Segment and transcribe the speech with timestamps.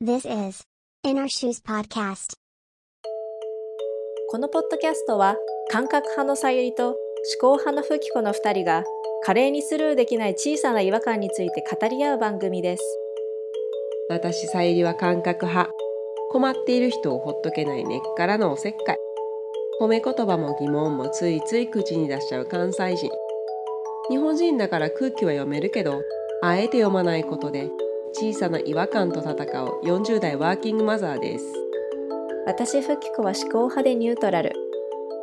[0.00, 0.62] This is
[1.02, 2.34] In Our Shoes Podcast.
[4.30, 5.34] このポッドキャストは
[5.72, 6.96] 感覚派のさゆりと思
[7.40, 8.84] 考派のふきこの2人が
[9.24, 12.82] 華麗にスルーできない小さな違和感について語り合う番組です。
[14.08, 15.72] 私さゆりは感覚派
[16.30, 18.98] 困っている人をほっとけない根っからのおせっかい
[19.80, 23.10] 褒め言葉も疑問もついつい口に出しちゃう関西人
[24.10, 26.02] 日本人だから空気は読めるけど
[26.40, 27.68] あえて読まないことで
[28.12, 29.32] 小さな違和感と戦
[29.62, 31.68] う40代ワーキングマザーです
[32.48, 34.54] 私ふきこは思考派でニュートラル。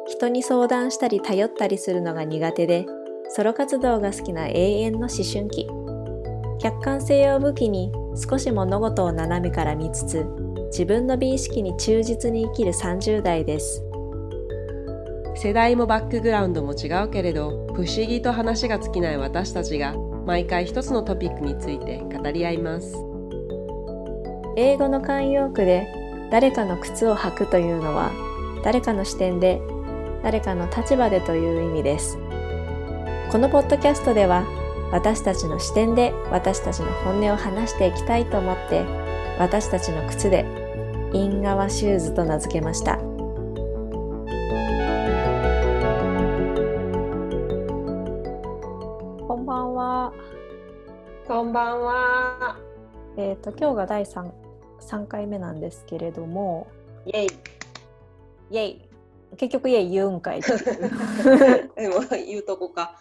[0.07, 2.85] 人に相談したり頼ったりするのが苦手で、
[3.29, 5.67] ソロ活動が好きな永遠の思春期。
[6.59, 10.23] 客観性を武器に少し物事を斜めから見つつ、
[10.67, 13.83] 自分の美意識に忠実に生きる30代です。
[15.35, 19.93] 世代もバックグラウンドも違うけれど不思議と話が尽きない私たちが
[20.25, 22.95] 毎回一つのトピックについて語り合います。
[24.57, 25.87] 英語の慣用句で
[26.31, 28.11] 誰かの靴を履くというのは
[28.63, 29.61] 誰かの視点で
[30.23, 32.17] 誰かの立場でという意味です。
[33.31, 34.45] このポッドキャストでは
[34.91, 38.83] 私たちの視点で私たちの本音を話していきたいと思って
[39.37, 40.45] 私たちの靴で
[41.13, 43.14] インガワシューズと名付けました。
[51.45, 52.57] んばんは。
[53.17, 54.31] えっ、と今日が第 3,
[54.81, 56.67] 3回目なんですけれども。
[57.05, 57.27] イェイ。
[58.49, 58.81] イェイ。
[59.37, 60.41] 結局イェイ言うんかい。
[60.41, 60.49] で
[61.89, 62.95] も言うとこか。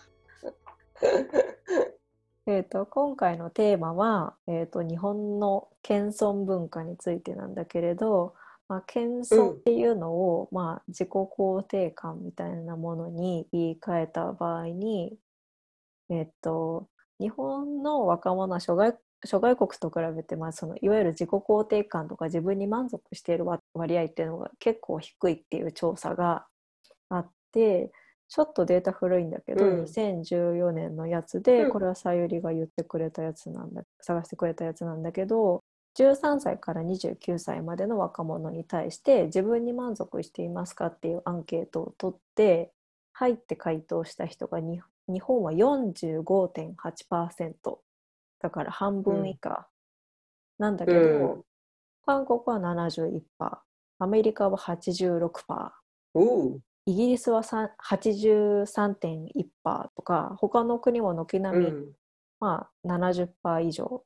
[2.47, 8.35] えーと今回のテーマは、えー、と日本の謙遜文化についてなんだけれど、
[8.69, 15.17] まあ、謙遜っていうのを、まあ、自己肯定感みたいなものに言い換えた場合に、
[16.11, 16.87] えー、と
[17.21, 26.47] 日本の若者は諸外諸外国と比べて、まあ、そのいわゆる自己肯定感とか自分に満足している割割合っていうのが結構低いっていう調査が
[27.09, 27.91] あって
[28.29, 29.83] ちょっとデータ古いんだけど、うん。
[29.85, 31.71] 2014年のやつで、うん。
[31.71, 35.63] これはさゆりが言ってくれたやつなんだ探してくれたやつなんだけど
[35.97, 42.73] 13歳から29歳までの若者に対して自分に満足していますかっていうアンケートを取って
[43.13, 47.79] 入って回答した人がに日本は45.8%
[48.41, 49.69] だから半分以下
[50.59, 51.03] なんだけど、う
[51.39, 51.43] ん。
[52.07, 53.23] 韓国は71%
[53.99, 55.71] アメリカは86%
[56.15, 56.61] おう。
[56.87, 61.93] イギリスはさん83.1%とか他の国も軒並み、うん。
[62.41, 63.31] まあ、70%
[63.67, 64.05] 以上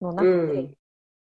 [0.00, 0.74] の中で、うん。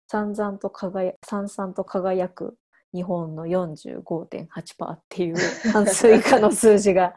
[0.09, 2.57] 散々と輝さんさんと輝く
[2.93, 5.37] 日本の45.8%っていう
[5.73, 7.15] 半数以下の数字が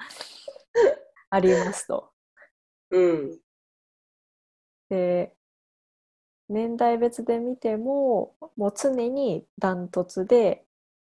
[1.34, 2.12] ありますと。
[2.92, 3.40] うん。
[4.90, 5.34] で
[6.48, 10.64] 年代別で見てももう常にダントツで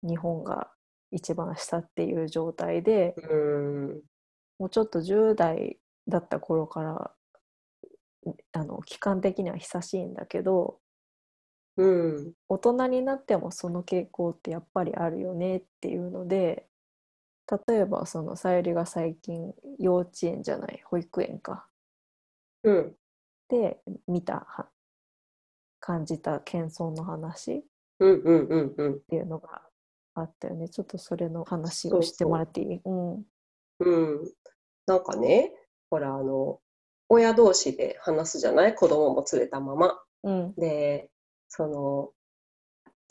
[0.04, 0.70] 日本が
[1.10, 4.02] 一番下っていう状態でうん。
[4.60, 7.10] もうちょっと10代だった頃から
[8.52, 10.78] あの期間的には久しいんだけど
[11.76, 12.32] うん。
[12.48, 16.68] 大人になってもその傾向ってやっぱりあるよねっていうので
[17.68, 21.66] 例えばそのさゆりが最近幼稚園じゃない保育園か。
[22.64, 22.96] うん。
[23.48, 24.68] で見たは
[25.80, 27.56] 感じた謙遜の話。
[27.58, 27.62] っ
[28.00, 29.00] うんうんうんうん。
[29.00, 29.62] ていうのが
[30.14, 30.68] あったよね。
[30.68, 32.80] ちょっとそれの話をしてもらっていい？
[32.84, 33.24] うん。
[33.80, 34.32] うん、
[34.86, 35.52] なんかね、
[35.90, 36.60] ほら、あの、
[37.08, 38.74] 親同士で話すじゃない？
[38.74, 40.00] 子供も連れたまま。
[40.22, 40.54] うん。
[40.54, 41.10] で、
[41.48, 42.10] その、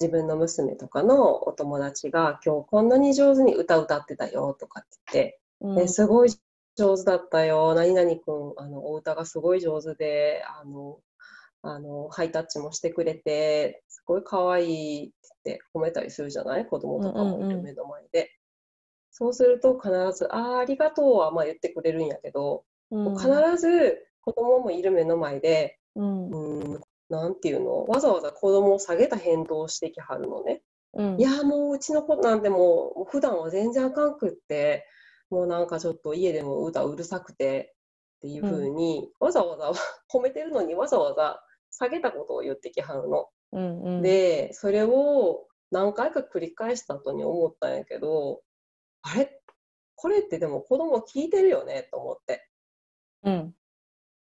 [0.02, 6.34] 自分の娘とかのお友達が今日こんなに上手に歌歌ってたよとかってうん言って、ですごい
[6.76, 10.98] 上手だったよ、何々君、あの、お歌がすごい上手で、あの、
[11.62, 15.12] あの、ハイタッチもしてくれて、すごい可愛いっ
[15.44, 16.66] て褒めたりするじゃない？
[16.66, 18.32] 子供とかもいる目の前で。
[19.12, 23.16] そうすると必ず、ああ、ありがとうはまあ言ってくれるんやけど、うん。
[23.18, 26.30] 必ず子供もいる目の前で、うん。
[26.30, 30.64] うん、なんていうの、わざわざ子供を下げた返答をしてきはるのね。
[30.94, 34.86] うんいや、もううちの子なんてもう、普段は全然あかんくって、
[35.30, 37.76] もうなんかちょっと家でも歌うるさくて
[38.18, 39.72] っていうふうに、わざわざ
[40.12, 43.28] 褒めてるのにわざわざ下げたことを言ってきはるの。
[43.52, 48.42] うんうんで、それを何回か繰り返した後に思ったんやけど、
[49.02, 49.42] あれ？
[49.96, 51.88] これってでも子供聞いてるよね？
[51.92, 52.48] と思って。
[53.24, 53.54] うん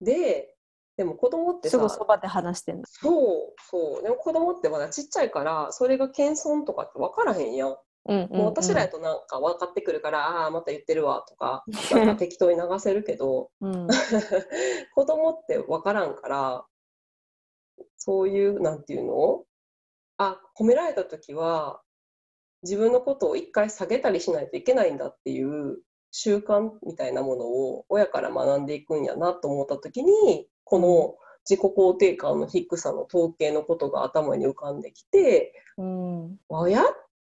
[0.01, 0.50] で、
[1.01, 2.87] でも子供ってさ、すぐそばで話してんだ。
[2.87, 7.75] そうそう、でも子供ってまだちっちゃいから、それが謙遜とかって分からへんやん。
[8.05, 13.87] うんうんもう私らやとなんか分かってくるから、ああー、また言ってるわとか、 なんか適当に流せるけど、うん。
[14.93, 16.65] 子供って分からんから、
[17.97, 19.43] そういう、なんていうの？
[20.17, 21.81] あ褒められた時は
[22.61, 25.79] 自分のことを一回下げたりしないといけないんだっていう
[26.11, 31.15] 習慣みたいなものを親から学んでいくんやなと思った時にこの
[31.49, 36.81] 自己肯定感の低さの統計のことが頭に浮かんできて、うん、あや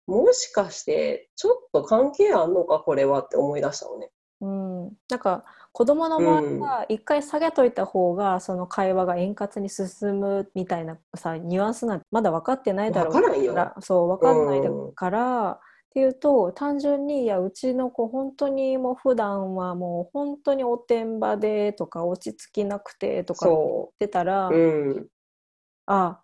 [0.06, 4.10] もしかしてちょっと関係あんのかこれはって思い出したのね。
[4.42, 14.60] うん、なんか子供の場合は一回下げといた方がその会話が円滑に進むみたいなさニュアンスなんてまだ分かってないだろうからそう分かんない
[14.94, 15.60] から、
[15.92, 25.06] っていうと単純にいやうちの子本当にもう普段はもう本当におてんばでとか落ち着きなくてとか言ってたら、うん、
[25.84, 26.22] あ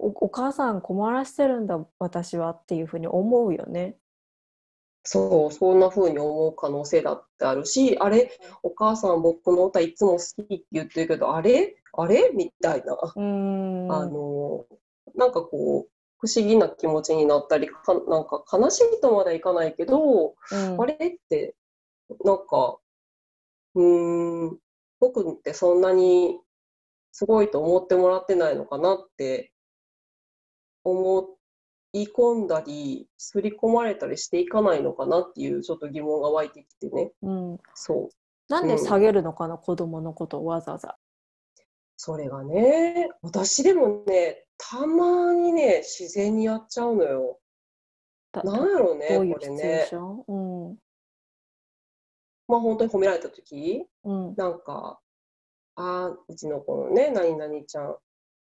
[0.00, 3.96] おお母さん困らせてるんだ私はっていうふうに思うよね。
[5.04, 8.32] そう、そんな風に思う可能性だってあるし、あれ、
[8.64, 11.76] お母さん僕の歌いつも好きって言ってるけど、あれ？
[11.92, 12.32] あれ？
[12.34, 12.98] みたいな。
[13.00, 14.66] あの、
[15.14, 20.98] なんかこう、不思議な気持ちになったり、かなんか悲しいとまではいかないけど、うん、あれっ
[21.28, 21.54] て、
[22.24, 22.78] なんか、
[23.74, 24.58] うん、
[25.00, 26.38] 僕ってそんなに
[27.12, 29.52] すごいと思ってもらってないのかなって
[30.84, 31.36] 思
[31.96, 37.12] 言い込んだり、刷り込まれたりしていかないのかなっていうちょっと疑問が湧いてきてね。
[37.22, 38.52] うん、そう。
[38.52, 40.96] なんで下げるのかな、うん、子供のことをわざわざ。
[41.96, 47.38] それがね、私でもね、たまにね、自然にやっちゃうのよ。
[48.32, 49.88] なんやろうね、ううこれね。
[49.92, 50.78] うん、
[52.48, 55.00] まあ本当に褒められた時、うん、なんか、
[55.76, 57.96] ああ、うちの子のね、何々ちゃん、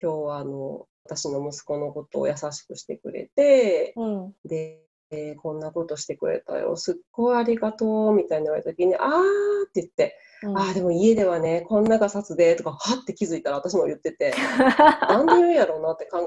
[0.02, 9.10] 今日はあの、私の息子のことを優しくしてくれて、うん、で、えー、こんなことしてくれたよ、すっごいありがとう、みたいに言われた時に、あー
[9.68, 14.34] って言って、うん、ああ、でも家ではね、こんながさつで、とか、はって気づいたら私も言ってて、
[15.10, 16.20] なんで言うんやろうなって考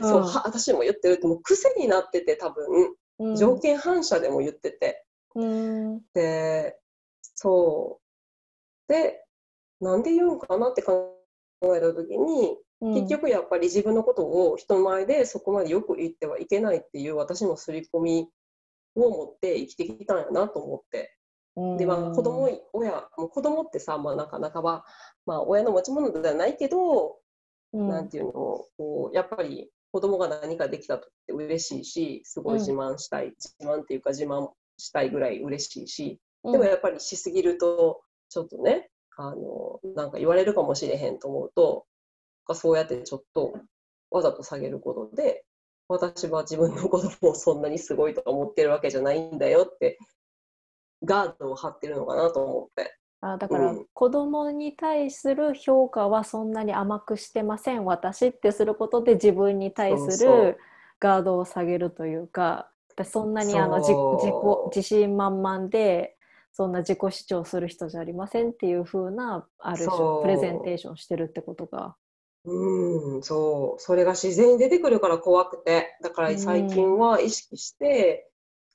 [0.00, 5.04] え、そう、は私も言ってるって、もう癖になってて、多分、条件反射でも言ってて。
[5.34, 6.78] うん、で、
[7.34, 8.00] そ
[8.88, 8.92] う。
[8.92, 9.24] で、
[9.80, 11.18] なんで言うんかなって考
[11.64, 12.56] えた時に、
[12.92, 18.28] 結局やっぱり自分のことを人前でそこまでよく言ってはいけないっていう私の刷り込み
[18.96, 21.16] を持って生きてきたんやなと思って。
[21.78, 24.84] でまあ子供親もう子供ってさ、まあ、なかなかは、
[25.24, 27.18] まあ、親の持ち物ではないけど、
[27.72, 34.48] うん、なんていうのこうやっぱり子供が何かできたとって嬉しいしすごい自慢したい、うん、自慢っていうか自慢
[34.78, 41.86] したいぐらい嬉しいし、でもやっぱりしすぎるとちょっとねあのなんか言われるかもしれへんと思うと
[42.46, 43.56] がそうやってちょっと
[44.10, 45.44] わざと下げることで
[45.88, 49.98] 私は自分の子供をそんなにすごいと思ってるわけじゃないんだよって
[51.04, 52.98] ガードを張ってるのかなと思って。
[53.20, 60.58] あだから子供に対する評価はそんなに甘くしてません私ってすることで自分に対する
[61.00, 66.18] ガードを下げるというか私そんなにあの自自己自信満々で
[66.52, 71.96] そんな自己主張する人じゃありませんっていう風なある種プレゼンテーションしてるってことが
[72.44, 73.80] うん、そう。
[73.80, 75.96] それが自然に出てくるから怖くて。
[76.02, 78.30] だから最近は意識して、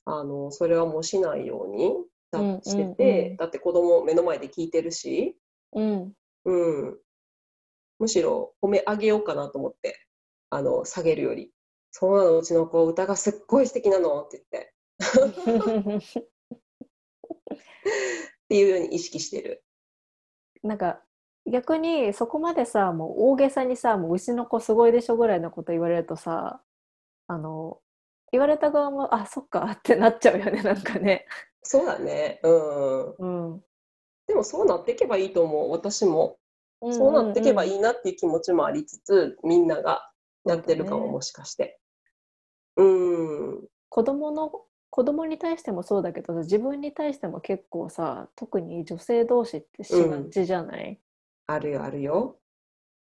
[0.06, 1.94] あの、それはもうしないように
[2.32, 5.38] だしてて、だって子供目の前で聞いてるし、
[5.74, 6.14] うん。
[6.46, 6.98] うん。
[8.00, 10.08] むしろ褒め上げようかなと思って、
[10.50, 11.52] あの、下げるより。
[11.92, 14.74] そうなの、うちの子、歌がすっごい素敵なのって言って。
[18.46, 19.64] っていうように意識してる。
[20.64, 21.04] なんか
[21.50, 26.62] 逆にそこまでさもう大げさにさもううちの子すごいでしょぐらいのこと言われるとさ
[27.28, 27.80] あの
[28.32, 31.26] 言われた側もあそっかってなっちゃうよねなんかね。
[31.64, 32.40] そうだね。
[32.44, 33.64] うん、うん、
[34.28, 35.72] でもそうなっていけばいいと思う。
[35.72, 36.38] 私も、
[36.82, 40.10] うんうんうん、そうなっていけばいいなっていう気持ちもありつつみんなが
[40.46, 41.80] やってるかも、ね、もしかして。
[42.78, 43.68] うん。
[43.90, 44.52] 子供の
[44.92, 51.00] 子供に対してもそうだけど自分に対しても結構さ特に女性同士ってしがちじゃない、
[51.52, 52.38] あるよあるよ。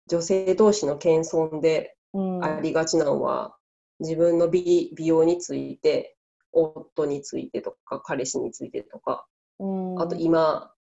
[0.08, 1.98] 女性同士の謙遜で
[2.42, 3.58] ありがちなのは、
[4.00, 6.16] うん、自分の美美容について
[6.52, 9.26] 夫についてとか彼氏についてとか、
[9.60, 10.72] うん、あと今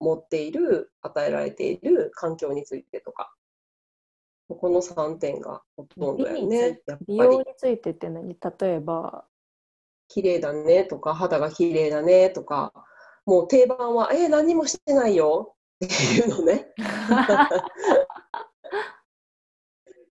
[0.00, 3.32] 持っている与えられている環境についてとか。
[4.48, 6.80] この3点がほとんどやね。
[6.86, 7.06] やっぱり。
[7.06, 8.36] 美容についてって何？
[8.60, 9.24] 例えば。
[10.08, 12.72] 綺麗だねとか肌が綺麗だねとか。
[13.24, 15.54] もう定番は「えー、何もしてないよ」
[15.86, 16.72] っていうのね。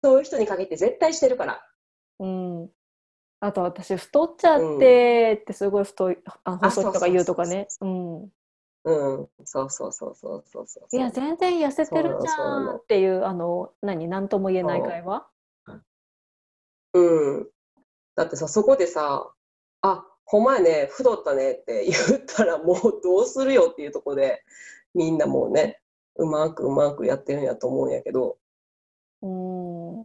[0.04, 1.62] そういう人にかけて絶対してるから。
[2.20, 2.70] うん。
[3.40, 7.68] あと私太っちゃってってすごい太い、あ細いとか言うとかね。
[7.82, 8.24] うん。
[8.24, 14.08] うん、そうそうそうそうそうそういや全然痩せてるじゃんっていうあの何？
[14.08, 15.28] 何とも言えない会話？
[16.94, 17.50] うん。
[18.16, 19.32] だってさ、そこでさ、
[19.82, 24.44] あ、ほんまやね、太ったねって言ったらもうどうするよっていうとこで、
[24.98, 25.80] みんなもうね、
[26.16, 28.38] うまくうまくやってるんやと思うんやけど、
[29.22, 29.96] うん。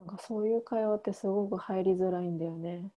[0.00, 2.90] なんかそういう会話ってすごく入りづらいんだよね。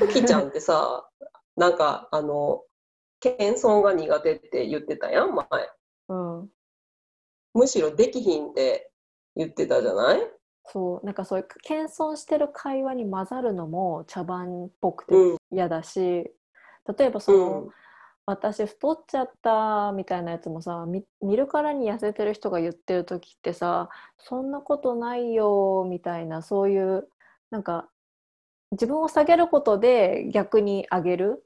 [0.00, 1.08] ふきちゃんってさ、
[1.56, 2.64] なんかあの、
[3.20, 5.46] 謙遜が苦手って言ってたやん、前。
[6.08, 6.50] うん。
[7.54, 8.90] むしろできひんって
[9.36, 10.32] 言ってたじゃない？
[10.64, 15.36] そう、なんかそういう謙遜してる会話に混ざるのも茶番っぽくてうん。
[15.52, 16.00] 嫌だし、
[16.98, 17.70] 例えばその、うん。
[18.24, 23.88] 私太っちゃったみたいなやつもさ見るからに痩せてる人が言ってる時ってさ
[24.18, 27.08] そんなことないよみたいなそういう
[27.50, 27.88] なんか
[28.72, 31.44] 自分を下げることで逆に上げる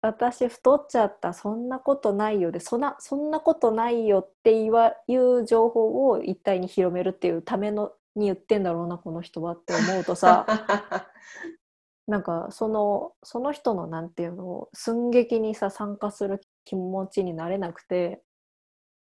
[0.00, 10.46] 私太っちゃったそんなことないよでそんなそんなことないよって言わいう情報を一体に広めるっていうためのに言ってんだろうなこの人はって思うとさ。
[12.06, 18.22] なんかそのその人のなんていうの寸劇にさ参加する気持ちになれなくて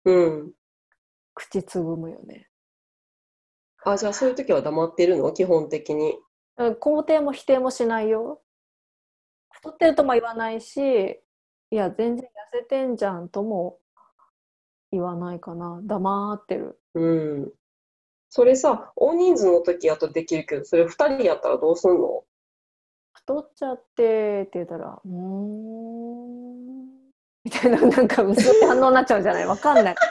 [0.05, 0.51] うん。
[1.36, 2.48] 口つぐむよね。
[3.86, 5.31] あ、じゃあそういう時は黙ってるの？
[5.31, 6.17] 基本的に。
[6.58, 8.41] うん肯定も否定もしないよ。
[9.51, 10.77] 太ってるとも言わないし
[11.72, 12.29] いや全然痩
[12.60, 13.77] せてんじゃんとも
[14.91, 16.81] 言わないかな黙ってる。
[16.96, 17.51] うん。
[18.29, 22.24] それさ、大人数の時やとできるけど、それ二人やったらどうすんの？
[23.29, 26.86] 太っちゃってって言ったら「うーん」
[27.45, 29.45] みたいななんか薄い反応になっちゃうんじゃない？
[29.45, 29.95] わかんない。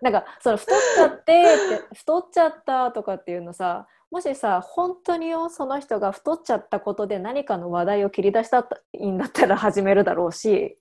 [0.00, 1.44] なんかその太っちゃってっ
[1.88, 10.78] て太っちゃったとかっていうのさもしさ本当によその人が太っちゃったことで何かの話題を切り出したいんだったら始めるだろうし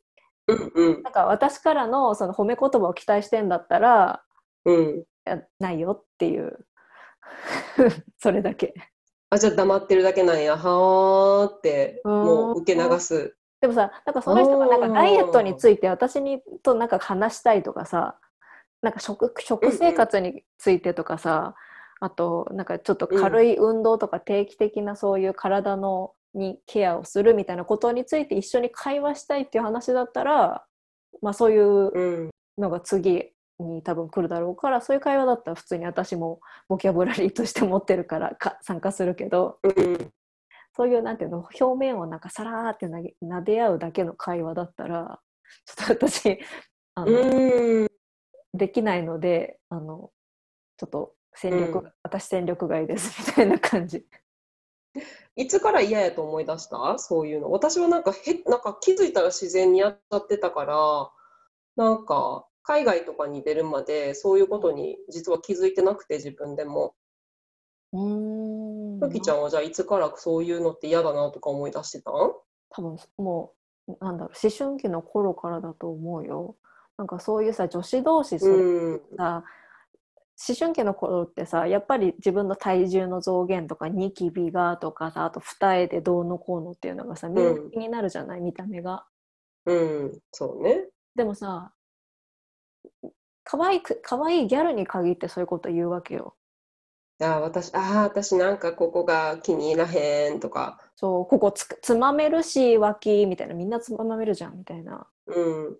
[0.47, 4.23] うんうんなんか私からのその褒め言葉を期待してんだったら
[4.65, 5.03] うん。
[5.59, 6.67] ないよっていう
[8.21, 8.75] それだけ。
[9.35, 10.57] あ、じゃあ黙ってるだけなんや。
[10.57, 13.35] はーって、うんもう受け流す。
[13.61, 18.17] でもさ、なんかその人がなんかダイエットについて私にとなんか話したいとかさ、
[18.81, 21.55] なんか食食生活についてとかさ、
[21.99, 30.65] あとなんかちょっと軽い運動とか定期的なそういう体のにケアをするみたいなことについて一緒に会話したいっていう話だったら、
[31.21, 32.29] まあそういううん。
[32.57, 40.11] のが次に多分来るだろうから、そういう会話だったら普通に私もボキャブラリーとして持ってるからか参加するけど、うん。
[40.75, 45.19] そういうなんていうの表面をなんかさらーってなげ撫で合うだけの会話だったら
[45.65, 46.37] ちょっと私
[46.95, 47.87] あの、うん。
[48.53, 50.11] できないのであの
[50.77, 54.05] ちょっと戦力、うん私戦力外です みたいな感じ。
[55.35, 56.97] いつから嫌やと思い出した？
[56.97, 57.51] そういうの。
[57.51, 61.11] 私はなんかへ、なんか気づいたら自然にやっちゃってたから、
[61.75, 66.95] なんか、海外とかに出るまでそういうことに実は気づいてなくて自分でも。
[67.93, 72.11] うふきちゃんはじゃあいつからそういうのって嫌だなとか思い出してた？
[72.11, 73.53] ん多分も
[73.87, 76.57] うなんだろう思春期の頃からだと思うよ。
[76.97, 79.01] なんかそういうさ女子同士それうん。
[79.15, 79.43] さ
[80.47, 89.05] 思春期の頃ってさやっぱり自分の体重の増減とかニキビがとかさあと二重でどうのこうのっていうのがさみんな気になるじゃない、見た目が。
[89.65, 90.19] うん。
[90.33, 90.89] そうね。
[91.15, 91.71] でもさ
[93.43, 96.35] 可愛く可愛いギャルに限ってそういうこと言うわけよ。
[97.21, 100.79] あ私あ私なんかここが気に入らへんとか。
[100.95, 105.07] そうここつつまめるし脇みたいなみんなつまめるじゃんみたいな。
[105.27, 105.77] うん。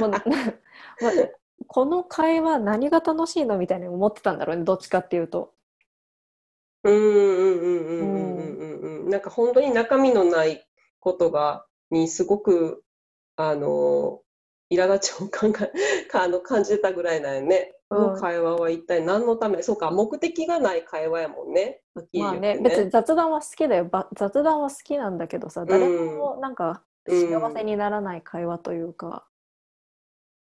[0.00, 0.12] もう
[1.66, 5.54] この会話何が楽しいのみたいに思ってたんだろうねどっちかっていうと。
[6.84, 10.66] うんうんうんうんうんうんうんなんか本当に中身のない
[11.00, 12.84] ことがにすごく
[13.36, 14.20] あの
[14.70, 17.74] 苛立ちを考え、かあの感じてたぐらいなんよね。
[17.90, 21.80] の会話は一体何のため、そうか、目的がない会話やもんね。
[21.94, 29.26] はっきりまあね別に雑談は好きだよば雑談は好きなんだけどさ誰もなんかうん幸せにならない会話というか。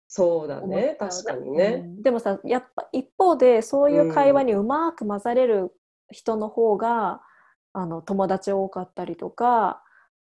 [0.08, 1.66] そうだね、思っちゃう確かにね。
[1.66, 5.72] うんでもさやっぱ一方でそういう会話にうまく混ざれる
[6.12, 7.22] 人の方が、
[7.74, 9.82] あの友達多かったりとか、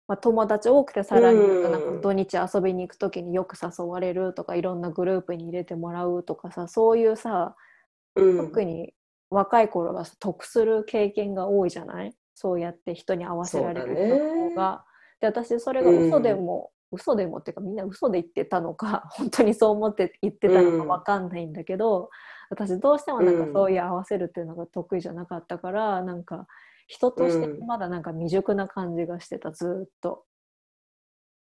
[0.07, 2.01] まあ、友達多くてさらになんかうん。
[2.01, 7.55] 土日遊びに行く時によく誘われるとかいろんなグループに入れてもらうとかさそういうさ
[8.15, 8.37] うん。
[8.47, 8.93] 特に
[9.29, 12.13] 若い頃はさ得する経験が多いじゃない？
[12.33, 14.85] そうやって人に合わせられる方が。
[15.19, 22.09] で私それが嘘でも、嘘でもっていうかみんな嘘で言ってたのか 本当にそう思って言ってたのかわかんないんだけど、
[22.49, 26.47] 私どうしてもなんかそういう合わせるっていうのが得意じゃなかったから、なんか
[26.87, 27.67] 人としてうん。
[27.67, 30.23] まだなんか未熟な感じがしてたずーっと。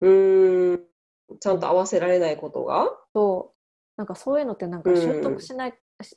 [0.01, 0.83] うーん。
[1.39, 2.89] ちゃんと合わせられないことが？
[3.13, 3.53] そう。
[3.97, 5.73] なんかそういうのってなんか習得しない、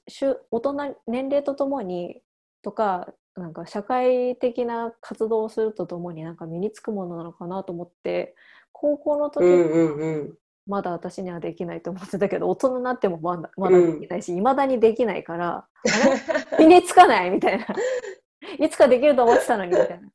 [0.09, 2.23] しゅ大人年齢とともに
[2.63, 8.35] とかなんか社会的な活動をするとともになんか身につくものなのかなと思って
[8.73, 10.39] 高校の時うんはうんうん。
[10.67, 15.67] まだ私にはできないと思ってたけど大人になってもまだまだできないしいま、未だにできないから
[16.59, 17.31] 身につかない？
[17.31, 17.67] みたいな
[18.59, 20.09] いつかできると思ってたのにみたいな。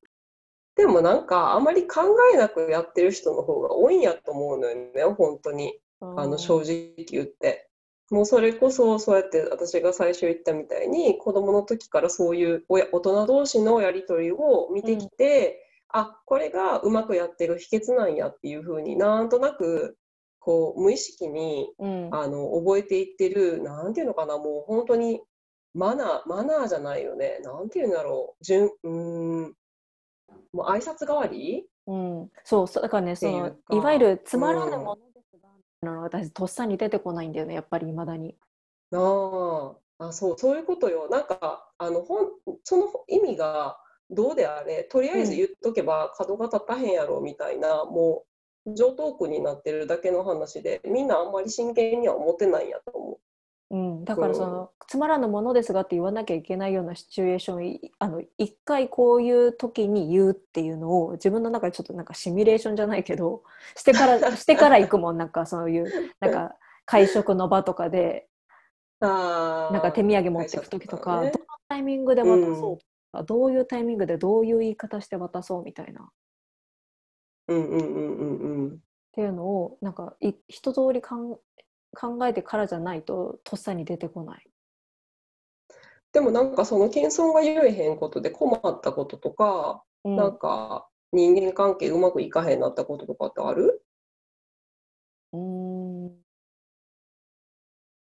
[0.75, 2.01] でもなんかあまり考
[2.33, 5.79] えなくやってる人の方が多いんやと思うのよね、本当に。
[5.99, 7.67] あの正直言って。
[8.09, 19.97] もうそれこそそうやって私が最初言ったみたいに子供の時からそういう親大人同士のやり取りを見てきて、あこれがうまくやってる秘訣なんやっていうふうになんとなく
[20.39, 25.21] こう無意識にうんあの覚えていってるなんていうのかなもう本当に
[25.73, 27.39] マナーマナーじゃないよね。
[27.43, 28.43] なんていうんだろう。
[28.43, 28.89] 順うー
[29.47, 29.55] ん。
[30.53, 31.65] もう挨拶代わり？
[31.87, 35.49] うん、そうそうだからねそのいわゆるつまらぬものですが、
[35.81, 38.37] なの私とっさに出てこないんだよねやっぱりいまだに。
[38.93, 41.07] ああ、あ、そう、そういうことよ。
[41.09, 42.27] なんか、あの、ほん、
[42.63, 43.77] その意味が
[44.09, 48.25] どうであれ、とりあえず言っとけば角が立たへんやろみたいな、も
[48.65, 53.17] う、常套句になってるだけの話で、みんなあんまり真剣には思ってないんやと思う
[53.77, 63.43] ん、だからその、つまらぬものですがって言わなきゃいけないようなシチュエーションいあの一回こういう時に言うっていうのを自分の中でちょっとなんかシミュレーションじゃないけど
[63.77, 68.27] してから してから行くもんなんかそういうなんか会食の場とかで。
[68.99, 72.85] なんか手土産持っていく時とか、会社どのタイミングで渡そうと
[73.17, 76.03] か、どういうタイミングでどういう言い方して渡そうみたいな。
[76.03, 76.05] っ
[77.47, 78.79] うんうんうんうんうん。
[79.13, 81.35] ていうのをなんかい一通りかん
[81.95, 84.47] 考えてからじゃないととっさに出てこない。
[86.13, 93.83] でもなんかその謙遜が言えへんことで困ったこととか、うんなんか人間関係うまくいかへんなったこととかってある？
[95.33, 96.11] うーん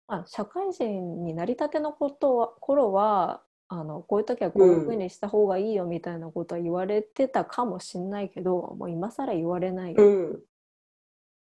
[0.08, 10.04] まあ、社会人になりたてのことは頃はあのこういう時はこういうふうにした方がいいよみたいなことは言われてたかもしんないけど、もう今更言われないよ。
[10.04, 10.40] うん。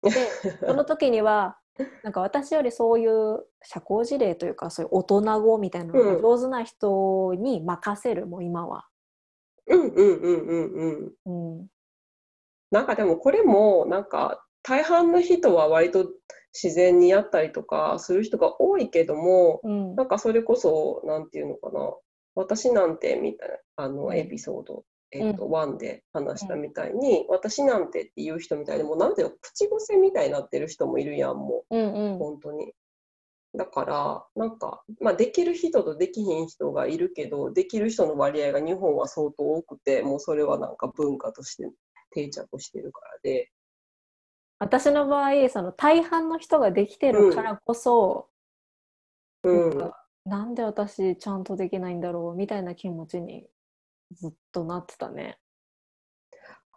[0.04, 0.12] で
[0.60, 1.58] その時には
[2.04, 6.22] なんか私よりそういう社交辞令というかそういう大人語みたいなのがうん。
[6.22, 8.88] 上手な人に任せる、もう今は。
[9.68, 11.58] うんうんうんうんうん。
[11.60, 11.68] うん。
[12.72, 16.10] なんかでもこれもなんか大半の人は割と
[16.54, 19.96] 自然にやったりとかする人が多いけどもうん。
[19.96, 21.94] なんかそれこそなんていうのかな
[22.36, 31.78] 私なんてみたいなあのエピソード、えっと1で話したみたいに、私なんてっていう人みたいでもうなんていうの口癖みたいになってる人もいるやんもう。
[31.78, 32.16] んうん。
[32.16, 32.74] う本当に。
[33.54, 41.70] だからなんか、まあ、できる人とできひん人がいるけどできる人の割合が日本は相当多くてもうそれはなんか文化として
[42.12, 43.52] 定着してるからで。
[44.60, 48.30] 私の場合その大半の人ができてるからこそ、
[49.44, 49.78] うん。
[49.78, 53.48] なんかなんで私ちゃんとできないんだろうみたいな気持ちに
[54.14, 55.38] ずっとなってたね。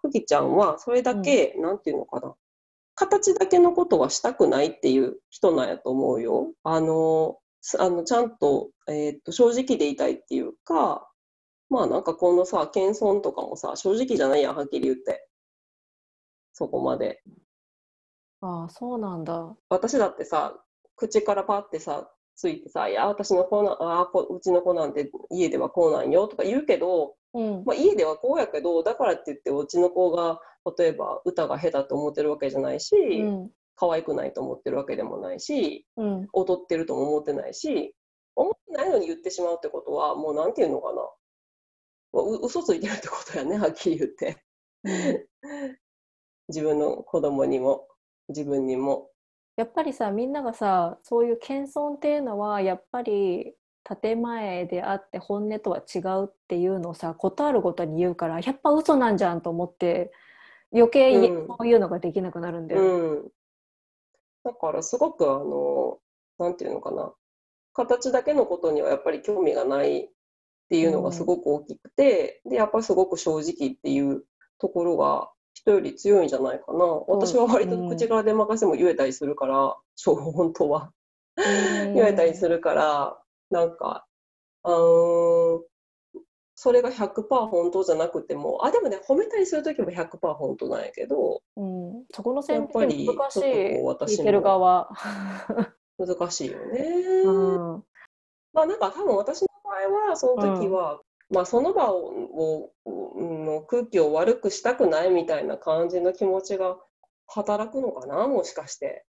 [0.01, 2.35] ふぎちゃんはそれだけ、なんていうのかな
[2.95, 6.53] 形だけのことはしたくないっていう人なんやと思うよ。
[6.63, 11.09] あのすあのちゃんと,、えーっと正直でいたいっていうか
[11.71, 15.29] まあなんかこのさ謙遜とかもさ正直じゃないやんはっきり言って
[16.53, 17.23] そこまで。
[18.43, 19.57] ああそうなんだ。
[19.71, 20.55] 私だってさ
[20.97, 27.65] 口からパッてさついてさ「いや私の子なあーこうちの子なんて家ではこうなんよ」とか言うけどうん。
[27.65, 30.41] まあ、家ではこうやけどだからって言ってうちの子が
[30.79, 33.51] 例えば歌が下手と思ってるわけじゃないし、うん。
[33.77, 36.29] 可愛くないと思ってるわけでもないしうん。
[36.33, 37.95] 踊ってるとも思ってないし
[38.37, 41.03] 思ってないのに言ってしまうってことはもうなんていうのかな。
[42.13, 44.45] まあう嘘ついてるってことやねはっきり言って。
[46.49, 47.89] 自分の子供にも
[48.29, 49.11] 自分にも。
[49.57, 60.11] やっぱりさみんながさそういう謙遜っていうのはやっぱり建前であって本音とは違うっていうのをさことあるごとに言うからやっぱ嘘なんじゃんと思って
[60.73, 62.89] 余計そういうのができなくなるんだよね。
[62.89, 63.29] うん、
[64.45, 65.99] だからすごくあの
[66.39, 67.13] なんていうのかな。
[67.75, 70.09] 形だけのことにはやっぱり興味がないっ
[70.71, 74.25] ていうのがすごく大きくて、でやっぱりすごく正直っていう
[74.61, 76.85] ところが人より強いんじゃないかな。
[76.85, 80.91] 私は割と口から出まかせも言えたりするから、 そう本当は。
[81.37, 81.41] う
[81.91, 83.19] ん言えたりするから
[83.51, 84.07] なんか
[84.65, 85.63] うーん
[86.57, 94.89] それが100%本当じゃなくてもあでもね褒めたりする時も100%本当なんやけどうん、そこの線引き難しいてる側。
[95.97, 96.81] 難しいよね。
[97.25, 97.85] うん
[98.53, 106.79] まあなんか多分私の場合はその時は、まあその場をの空気を悪くしたくないみたいな感じの気持ちが
[107.27, 109.05] 働くのかなもしかして。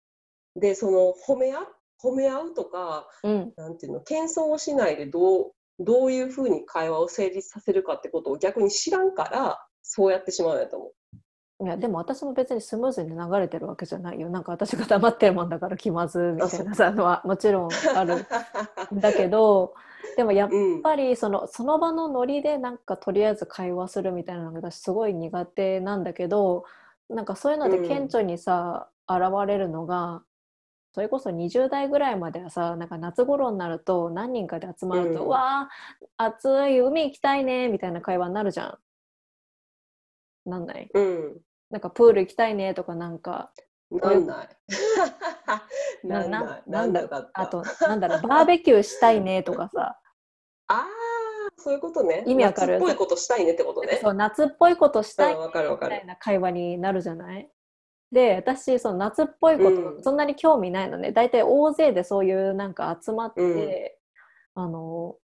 [0.54, 1.66] でその褒めあ
[2.02, 3.52] 褒め合うとか、うん。
[3.56, 10.92] なんていうの、謙遜をしないでどう、どういうふうに会話を成立させるかってことを逆に知らんから、そうやってしまうんやと思う。
[11.64, 14.28] いやでも私も別にスムーズに流れてるわけじゃないよ。
[14.30, 18.16] なんか私が黙ってるもんだから気まずみたいなさのはもちろんある。
[18.92, 19.72] ん だけど
[20.16, 20.82] でもやっうん。
[20.82, 26.64] ぱりそのその場のノリでなんかとりあえず会話するみたいなのが私すごい苦手なんだけど
[27.08, 30.24] なんかそういうので顕著にさ、現れるのが
[30.94, 35.68] それこそ20代ぐらいまではさなんか夏頃になると何人かで集まると「うんわあ
[36.18, 38.78] 暑い海行きたいね」みたいな会話になるじゃん。
[40.50, 40.90] なんない？
[40.92, 41.40] うん。
[41.70, 43.52] なんかプール行きたいねとかなんか
[43.90, 44.48] なんない。
[46.04, 47.02] なななんない。
[47.04, 47.08] なだ？
[47.08, 47.30] か。
[47.34, 49.98] あとなんだろうバーベキューしたいねとかさ
[50.68, 50.86] ああ、
[51.56, 52.24] そういうことね。
[52.26, 52.74] 意味わかる？
[52.78, 53.98] 夏っぽいことしたいねってことね。
[54.02, 57.50] そう夏っぽいことしたいうんわかるわかるみたいな会話になるじゃない？
[58.12, 59.96] で私その夏っぽいこうん。
[59.96, 63.98] とそんなに興味ないのね、大体大勢でそういうなんか集まって、
[64.54, 65.16] あの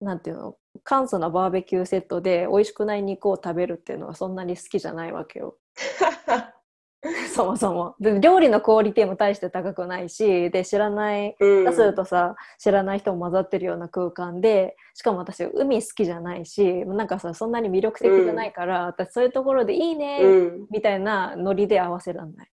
[0.00, 5.56] なんていうの簡素なバーベキューセットで美味しくない肉を食べるっていうのはそんなに好きじゃないわけよ
[7.34, 20.28] そもそもで料理のクオリティも大して高くないしで知らないうんだするとさ知らない人も混ざってるような空間でしかも私海好きじゃないしなんかさそんなに魅力的じゃないから、私そういうところでいいね、う
[20.62, 20.66] ん。
[20.70, 22.50] みたいなノリで合わせらんない。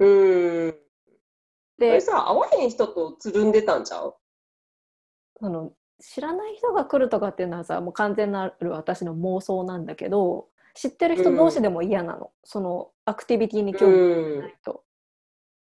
[0.00, 0.06] う
[0.68, 0.78] ん。
[1.78, 4.14] でさ、会わへん人とつるんでたんちゃう？
[5.40, 14.84] その知らない人が来るとかっていうのはさもう完全なる私の妄想なんだけど知ってる人同士でも嫌なの、そのアクティビティに興味うんがないと。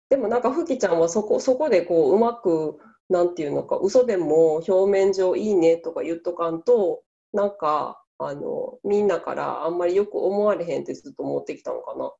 [0.10, 12.12] でもなんか、ふきちゃんはそこ、そこでこう、うまく、なんていうのか、嘘でも表面上いいねとか言っとかんと、なんか、あの、みんなからあんまりよく思われへんってずっと思ってきたのかな。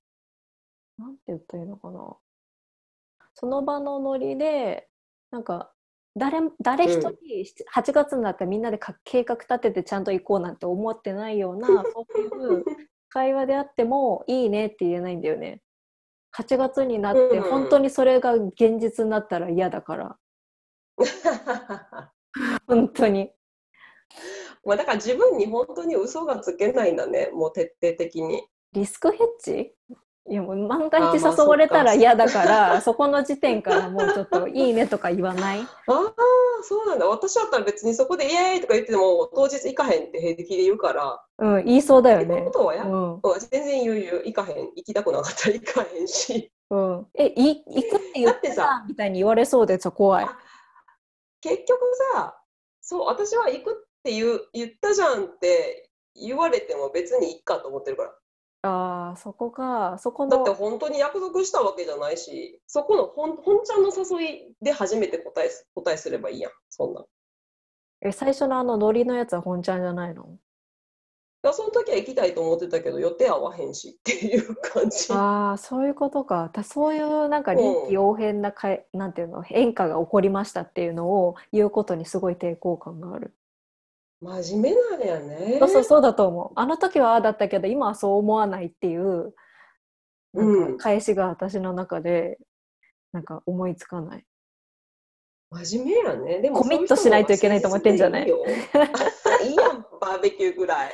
[1.00, 2.16] なんて言ったらいいのかな
[3.34, 4.88] その場のノリで
[5.32, 5.72] なんか
[6.16, 7.10] 誰誰一人
[7.74, 12.66] 8月になったらみんなでか計画立ててちゃんと行こうなんて思ってないような そういう
[13.10, 15.62] 会話であってもいいねって言えないんだよね。
[16.38, 17.42] 8月になってうん。
[17.44, 20.18] 本当にそれが現実になったら嫌だから。
[22.68, 23.32] 本当に。
[24.64, 28.48] まあだから自分に本当に嘘がつけないんだね、もう徹底的に。
[28.74, 29.74] リスクヘッジ？
[30.30, 35.60] いやもう万があーまあ一誘われたら嫌だから そこの時点からもうちょっといいねとか言わない？
[35.60, 36.14] ああ、
[36.64, 37.08] そうなんだ。
[37.08, 46.52] 私だったら別にそこでイエーイとか言っても当日行かへんって平気で言うから、うん言いそうだよねことはや、うんうん全然言う言う、行かへん、行きたくなかったら行かへんし。
[46.70, 50.26] うん、えい行くって言ってささみたいに言われそうでさ怖い。
[50.26, 50.38] あ
[51.42, 51.80] 結局
[52.14, 52.38] さ、
[52.82, 58.14] そう、私は行くって言う言ったじゃんって言われても別にいいかと思ってるから。
[58.62, 59.98] ああそこか。
[60.00, 67.06] そこのだって本当に約束したわけじゃないし、そこの本本ちゃんの誘いで初めて答えす答えすればいいやん、そんな。
[68.02, 70.38] え最初のあのノリのやつは本ちゃんじゃないの？
[71.42, 75.14] や、その時は行きたいと思ってたけど、予定合わへんしっていう感じ。
[75.14, 76.50] ああそういうことか。
[76.52, 79.42] だそういうなんか臨機応変なかいなんていうの？
[79.42, 83.34] 変化が起こりましたっていうのを言うことにすごい抵抗感がある。
[84.22, 85.58] 真面目なんやね。
[85.60, 86.52] そうそうそうだと思う。
[86.56, 89.34] あの時はああだったけど今はそう思わないっていう
[90.34, 92.38] なうんんか返しが私の中で
[93.14, 94.26] なんか思いつかない。
[95.52, 96.42] 真面目やね。
[96.42, 98.26] でもコミットしないといけないと思ってんじゃない？
[98.26, 100.94] いいやん、バーベキューぐらい。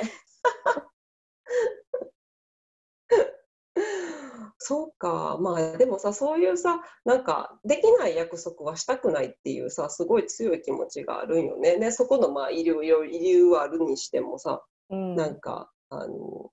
[4.68, 5.38] そうか。
[5.40, 11.78] まあでもさ、そういうさ、なんかできない約束はしたくないっていうさ、すごい強い気持ちがあるんよね。
[11.78, 15.16] で、そこのまあ理由、理由はあるにしてもさ、うん。
[15.16, 16.50] なんか、あの、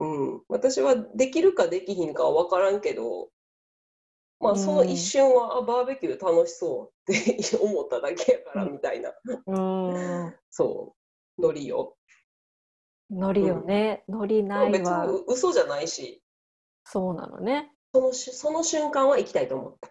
[0.00, 3.28] うん、私はできるかできひんかは分からんけど、
[4.40, 9.12] まあその一瞬は、あバーベキュー楽しそうって思っただけやからみたいな、
[9.46, 10.34] うん。
[10.48, 10.94] そ
[11.36, 11.94] う、ノリよ。
[13.10, 16.22] ノリよね、ノリでも別ないわに嘘じゃないし、
[16.84, 19.90] そうなのねそのしその瞬間は行きたいと思った。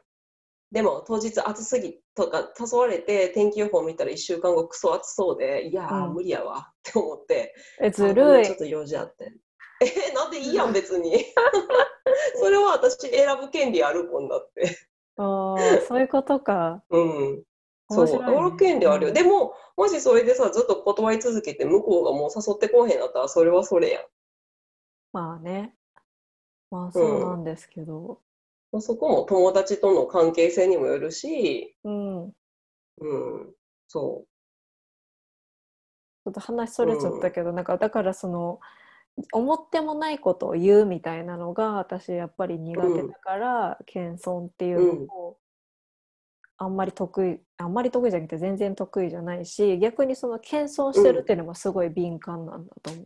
[0.72, 9.34] でも当日暑すぎとか誘われて天気予報見たら1週間後クソ暑そうで、いやーうん無理やわって思って、えずるいんちょっと用事あって。
[9.82, 11.26] え、なんでいいやん、別に。
[12.36, 14.78] それは私選ぶ権利あるもんだって。
[15.18, 17.44] あーそういうことか うん。
[17.90, 19.10] そう、ね選ぶ権利あるよ。
[19.10, 24.04] うんでも、もしそれでさ、ずっと断り続けて、向こうがもう誘ってこうへんだったら、それはそれやん。
[25.12, 25.76] まあね
[26.72, 28.20] まあそうなんですけど。
[28.72, 32.34] まあそこも友達との関係性にもよるし、うん、うん、
[33.88, 34.26] そ
[36.26, 38.60] ちょっと話それちゃったけど、なんかだからその
[39.32, 45.38] 思ってもないことを言うみたいなのが私やっぱり苦手だから、謙遜っていうのを
[46.58, 53.04] あんまり得意あんまり得意じゃなくて全然得意じゃないし逆にその謙遜してるっていうのもすごい敏感なんだと思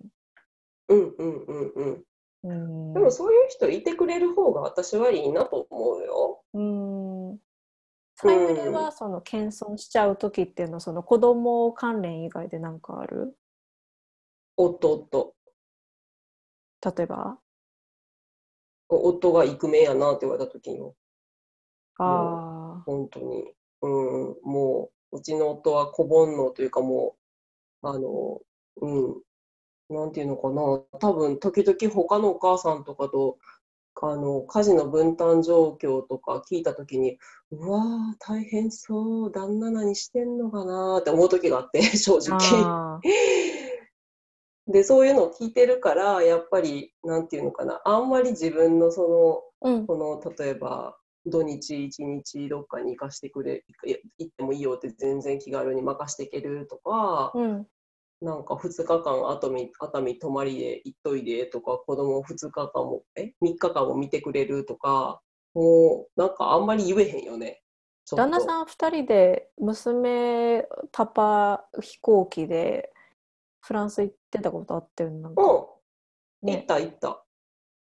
[0.89, 0.95] う。
[0.95, 1.83] んうんうんうん。
[1.83, 1.83] う。
[1.85, 2.03] うん
[3.03, 6.41] でもそういう人いてくれる方が私はいいなと思うよ。
[6.53, 6.61] う
[7.33, 7.37] ん。
[8.15, 13.35] さゆりはその謙遜しちゃう時っていうのはその子供関連以外で何かある？
[14.55, 15.35] 夫夫。
[16.95, 17.37] 例えば？
[18.87, 20.93] 夫がイクメンやなって言われた時に
[21.97, 23.53] ああ本当に。
[23.81, 27.17] うん、もう、うちの夫は子煩悩というかも
[27.81, 28.39] う、あの、
[28.81, 29.21] うん、
[29.93, 30.61] なんていうのかな、
[30.99, 33.37] 多分時々他のお母さんとかと、
[34.01, 37.17] あの、家事の分担状況とか聞いた時に、
[37.51, 37.83] うわー、
[38.19, 42.99] 大変そう、旦那何してんのかなって思う時があって、 正直。
[44.67, 49.87] で、そういうのを聞いてるから、やっぱり、なんていうのかな、あんまり自分のその、うん。
[49.87, 53.63] この例えば土日一日どっかに行かしてくれ
[54.17, 57.67] 行ってもいいよって全然気軽に任していけるとか、うん
[58.23, 65.21] なんか2日間熱海熱海泊まりで行っといでとか子供2日間もえ？3日間も見てくれるとか
[65.53, 67.61] もうなんかあんまり言えへんよね。
[68.15, 72.91] 旦那さん2人で娘パパ飛行機で
[73.59, 75.79] フランス行ってたことあってんなんかうん、行
[76.43, 77.23] ねった行った。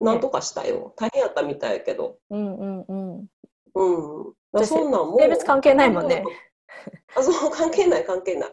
[0.00, 0.92] なんとかしたよ。
[0.96, 2.18] 大変やったみたいやけど。
[2.28, 3.26] うんうんうん
[3.74, 4.64] うん。
[4.64, 5.18] そんなんも。
[5.18, 6.22] 性別関係ないもんね。
[7.16, 8.52] あ、そう、関係ない、関係ない。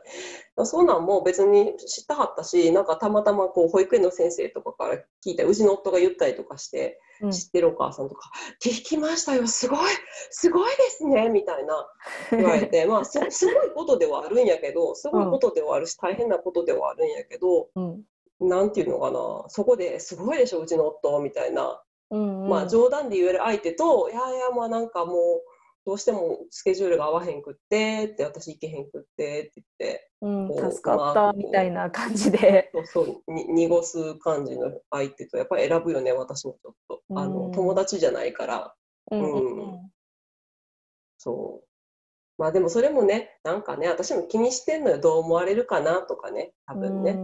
[0.64, 7.32] そんなんも別に知ったはったし、なんかたまたまこう保育園の先生とかから聞いた、うちの夫が言ったりとかして、うん。
[7.32, 8.30] 知ってるお母さんとか、
[8.64, 9.80] 聞きましたよ、すごい、
[10.32, 11.88] すごいですね、みたいな
[12.32, 18.04] 言われて、 まあす、すごいことではあるんやけど、すごいことではあるし、大変なことではあるんやけど、うん。
[18.40, 21.82] なんていうのかな、そこですごいでしょ、うちの夫、みたいな。
[22.12, 22.50] うんうん。
[22.50, 25.16] まあ冗談で言える相手と、いやいや、まあなんかもう、
[25.86, 32.72] どうしてもスケジュールが合わへんくって、って、私行けへんくって、って言って、うん助かったみたいな感じで。
[32.74, 37.02] そうそうに濁す感じの相手とやっぱり選ぶよね私もちょっと。
[37.16, 37.34] あうん。
[37.34, 38.74] の友達じゃないから。
[39.12, 39.92] うんうんうん。
[41.20, 41.68] そう。
[42.38, 45.00] まあでもそれもねなんかね私も気にしてんのよ。
[45.00, 47.18] どう思われるかなとかね多分ね、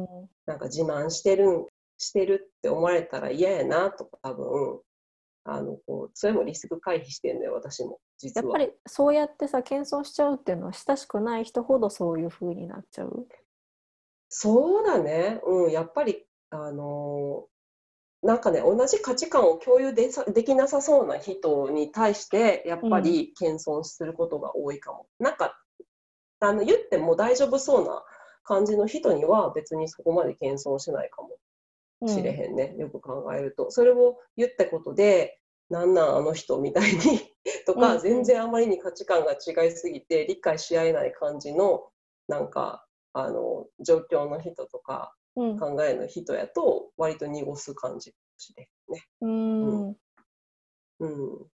[0.46, 1.66] なんか自慢してるん
[1.98, 4.80] してるって思われたら嫌やなとか多分
[5.44, 8.44] あのこうそれもリスク回避してんのよ私も実は。
[8.46, 13.28] やっぱりそうやってさ謙遜しちゃうっていうのは親しくない人ほどそういう風になっちゃう？
[14.30, 15.42] そうだね。
[15.46, 17.52] うんやっぱりあのー
[18.24, 25.60] なんかね同じ価値観を共有でさできなさそうな人に対してやっぱり謙遜することが多いかも、なんか
[26.40, 28.04] あの言っても大丈夫そうな
[28.44, 31.30] 感じの人には別にそこまで謙遜しないかも
[32.08, 33.72] しれへんね、よく考えると。
[33.72, 37.00] それを言ったことでなんなんあの人みたいに
[37.66, 38.02] とか、うんうん。
[38.02, 41.90] 全然あまりに価値観が違いすぎて理解し合えない感じの
[42.28, 45.60] なんかあの状況の人とかうん。
[45.60, 48.14] 考えの人やと割と濁す感じ
[48.58, 48.70] ね。
[49.22, 49.98] うん。
[51.00, 51.52] うん。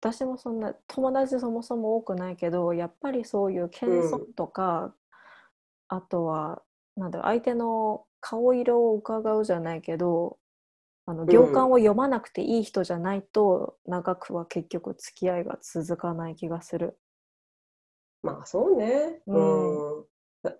[0.00, 4.94] 私もそんな友達そもそも多くないけどやっぱりそういう謙遜とか、
[5.88, 6.62] あとは
[6.96, 10.38] なんだろう相手の顔色を伺うじゃないけど
[11.08, 16.98] あの行間を読まなくていい人じゃないと、長くは結局付き合いが続かない気がする。
[18.22, 19.22] まあそうね。
[19.26, 20.04] ううんん。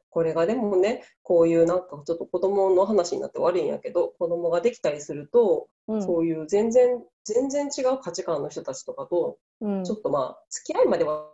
[0.09, 11.29] これがでもね、こういうなんかちょっと子供の話になって悪いんやけど、子供ができたりすると、うんそういう全然、全然違う価値観の人たちとかと、うんちょっとまあ、付き合いまでは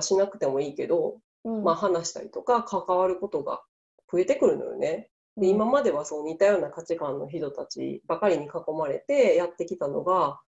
[0.00, 3.62] しなくてもいいけど、うんまあ話したりとか関わることが
[4.10, 5.10] 増えてくるのよね。
[5.36, 5.54] で、うん。
[5.54, 10.40] 今まではそう似たような価値観の人たちばかりに囲まれてやってきたのが、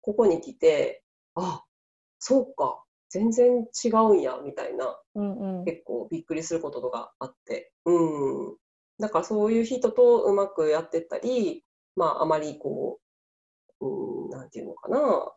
[0.00, 1.02] ここに来て、
[1.34, 1.64] あ、
[2.18, 5.64] そうか、全然違うんや、みたいな、うんうん。
[5.64, 8.56] 結構びっくりすることとかあって、うん。
[8.98, 11.64] だからそういう人とうまくやってったり、
[11.96, 13.00] まああまりこ
[13.80, 15.32] う、うん、なんていうのかな、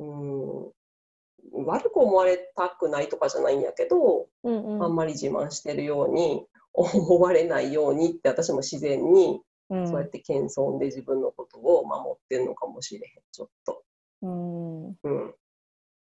[0.00, 4.82] うん、悪く思われたくないとかじゃないんやけど、うんうん。
[4.82, 6.46] あんまり自慢してるように
[6.78, 9.88] 思われないようにって私も自然にうん。
[9.88, 13.82] そうやって謙遜で自分のことを守ってるのかもしれへんちょっと、
[14.22, 14.86] うん。
[14.88, 15.34] うん、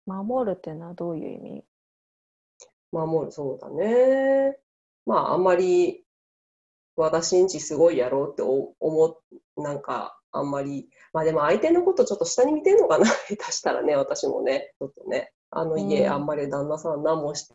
[0.06, 1.64] 守るってのはどういう意味？
[2.92, 4.56] 守るそうだね。
[5.06, 6.04] まああんまり
[6.96, 9.06] 私んちすごいやろうってお思
[9.56, 10.88] うなんかあんまり。
[11.12, 13.04] まあでも相手のことちょっと下に見てんのかな？
[13.28, 15.32] 下手したらね私もねちょっとね。
[15.50, 16.12] あの家、うん。
[16.12, 17.54] あんまり旦那さん何もして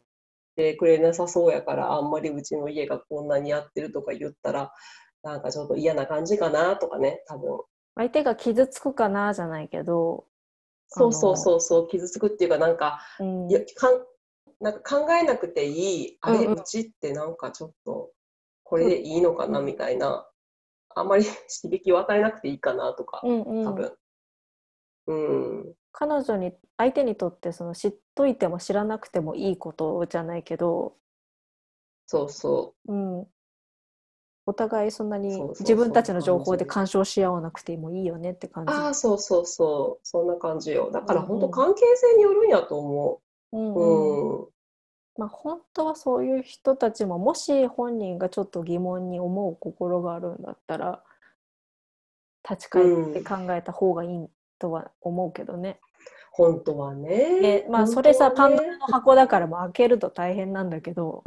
[0.76, 4.72] くれなさそうやからあんまりうちの家がこんなにやってるとか言ったら
[5.24, 7.60] なんかちょっと嫌な感じかなとかね多分。
[7.96, 10.26] 相手が傷つくかなじゃないけど
[10.90, 13.50] そうそうそうそう傷つくっていうかなんかうん。
[13.50, 14.00] いやかん
[14.60, 16.60] なんか考えなくていいあれ、うんうん。
[16.60, 18.12] うちってなんかちょっと
[18.64, 20.28] これでいいのかなみたいな、
[20.94, 21.24] あんまり
[21.62, 23.66] 刺激を与えなくていいかなとか、うんうん。
[23.66, 23.98] 多分。
[25.08, 30.94] うん、彼女に相手にとってその知っといても知らなくてもいいことじゃないけど、
[32.06, 33.28] そうそうん、
[34.46, 38.68] お互いそんなに自分たちの情報で干渉し合わなくてもいいよねって感う。
[38.68, 38.74] じ。
[38.74, 40.00] ああ、そうそうそう。
[40.04, 40.92] そんな感じよ。
[40.94, 43.22] だからうんうん本当関係性によるんやと思
[43.54, 43.80] うんう。
[43.80, 44.48] うんうん。
[45.18, 51.02] まあ、本当はそういう人たちももし本人がちょっと疑問に思う心があるんだったら
[52.48, 55.80] 立ち返って考えた方がいいとは思うけどね。
[56.32, 57.40] 本当はね。
[57.42, 61.24] でまあそれさ、ねンドラの箱だからもう開けると大変なんだけど、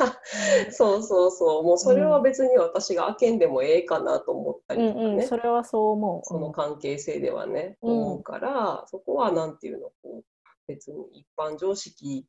[0.70, 1.62] そうそうそう。
[1.62, 5.06] もうそれは別に私が開けんでもええかなと思ったうんりとかね。
[5.14, 6.20] うん、それはそう思う。
[6.24, 10.24] その関係性ではね、うん思うから、そこはなんていうの、こう
[10.66, 12.26] 別に一般常識、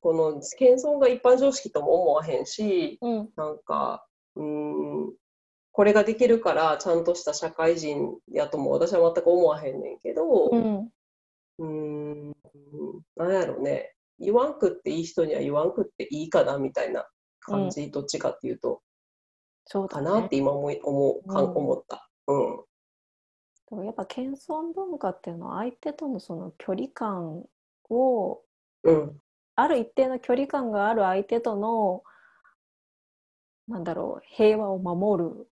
[0.00, 5.12] この謙遜が一般常識とも思わへんし、うんなんか、うーん、
[5.72, 10.88] これができるからちゃんとした社会人やとも私は全く思わへんねんけど、うん
[11.58, 12.34] うーん、
[13.16, 17.06] なんやろね、言わんくっていい人には言わんくっていいかなみたいな
[17.40, 18.82] 感じ、どっちかっていうと、
[19.66, 20.28] そうだかなっね。
[20.30, 22.08] て今思い思うかうん思った。
[22.26, 22.64] うん。
[23.68, 27.44] でもやっぱ謙遜文化っていうのは相手とのその距離感
[27.88, 28.42] を
[28.82, 29.20] うん。
[29.54, 32.02] ある一定の距離感がある相手との
[33.68, 35.48] なんだろう平和を守る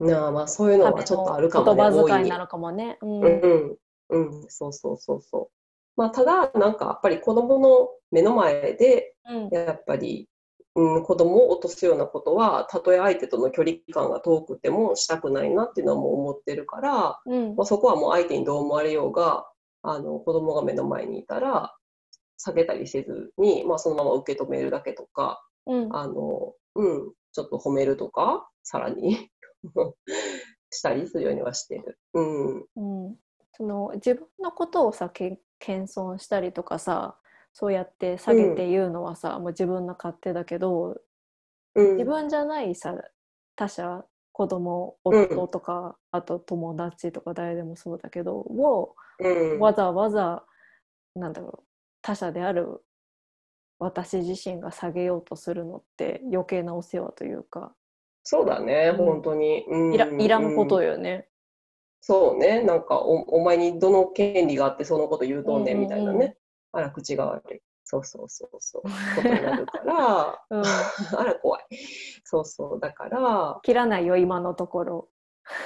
[0.00, 2.38] なあまあそういうのはちょっとあのるかもね、言葉大いに遣いな。
[2.38, 2.98] のかもね。
[3.02, 3.20] うん。
[3.20, 5.48] うん、うん、そうそうそうそう。
[5.96, 9.48] まあただ、なんかやっぱり子供の目の前で、うん。
[9.50, 10.28] やっぱり、
[10.74, 17.56] うん、子供を落とすようなことは、たとえ相手との距離感が遠くてもしたくないなっていうのはもう思ってるから、うん。
[17.56, 19.46] まあ、そこはもう相手にどう思われようが、
[19.82, 21.74] あの子供が目の前にいたら、
[22.38, 25.94] 下げたりせずに、まあ、そのまま受け止めるだけとか、うん。
[25.94, 29.28] あの、うん、ちょっと褒めるとか、さらに
[30.70, 31.98] したりするようにはしてる。
[32.14, 32.66] うん。
[32.76, 33.16] うん。
[33.52, 37.18] その自分のことをさけ謙遜したりとかさ
[37.52, 41.00] そうやって下げて言うのはさ、もう自分の勝手だけど
[41.76, 42.96] うん、自分じゃないさ
[43.54, 50.44] 他者子供うん夫とか、あと友達とか誰でもそうだけどをうん、わざわざ
[51.14, 51.64] なんだろう
[52.00, 52.82] 他者である
[53.78, 57.74] 私自身が下げようとするのって余計なお世話というか
[58.22, 59.64] そうだね、うん本当に。
[59.68, 61.26] うんいらいらんことうんよね。
[62.00, 66.36] そうね、なんかお、お前にどの権利があってそのこと言うとんねんみたいなね。
[66.72, 67.60] あら、口が悪い。
[67.84, 68.82] そうそうそうそう。
[68.82, 68.90] こ
[69.22, 70.62] とになるから、 うん、
[71.18, 71.64] あら、怖い。
[72.24, 75.08] そうそう、だから、切らないよ今のところ。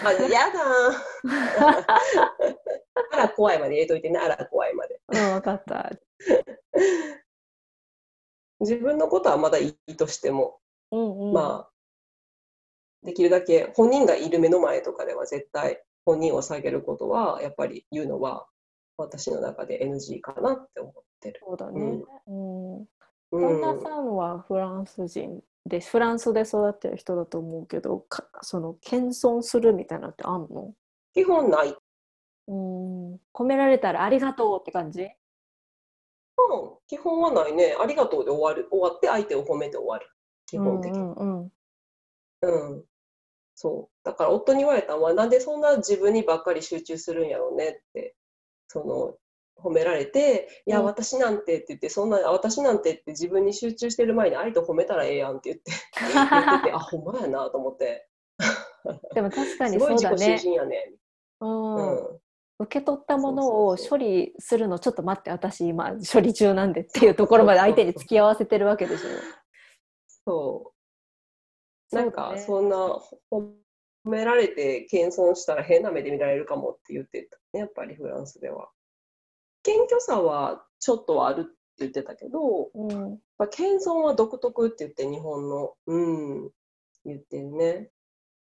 [0.05, 1.27] あ、やだー
[3.13, 5.01] あら、怖いまで入れといてね、あら、怖いまで。
[5.09, 5.91] うん、分かった。
[8.61, 11.33] 自分のことはまだいいとしても、うんうん。
[11.35, 11.74] まあ、
[13.05, 18.47] できるだけ本人がいる目の前とかでは絶対本人を下げることはやっぱり言うのは
[18.97, 21.41] 私の中で NG かなって思ってる。
[21.45, 22.03] そうだね。
[22.27, 22.81] うん。
[22.81, 22.87] う
[23.33, 30.75] 旦那ん、さんはフランス人で、フランスで育ってる人だと思うけど、かその謙遜するみたいなのってあんの？
[31.13, 31.75] 基本ない。
[32.49, 33.15] うん。
[33.33, 35.03] 褒められたらありがとうって感じ？
[35.03, 35.11] うん
[36.87, 37.75] 基本はないね。
[37.81, 38.69] ありがとうで終わる。
[38.71, 40.07] 終わって相手を褒めて終わる。
[40.47, 40.99] 基本的に。
[40.99, 41.53] うんうん
[42.43, 42.85] うん。
[43.65, 44.05] そう。
[44.05, 48.15] だから夫に言われたのは、なんでそんな自分にばっかり集中するんやろうねって、
[48.69, 49.17] その、
[49.57, 58.07] 褒められて、いや、うん私なんてって言って、そんな、私なんてって自分に集中してる前に相手を褒めたらええやんって言って、言ってて、 あ、ほんまやなと思って、
[59.15, 60.43] でも確かにそうだね。
[60.45, 60.93] やね。
[61.41, 62.21] うんうん。
[62.59, 69.09] 受け取ったものを処理するのちょっと待って私今処理中なんでっていうところまで相手に付き合わせてるわけでしょ。
[70.25, 70.74] そう。
[71.93, 73.53] なんか、そんな、褒
[74.05, 78.69] められて謙遜したら変な目で見られるかもって言ってたね、やっぱりフランスでは。
[79.63, 83.19] 謙虚さはちょっとはあるって言ってたけど、うん、
[83.51, 86.51] 謙遜は独特って言って日本の、うん、
[87.07, 87.89] 言ってんね。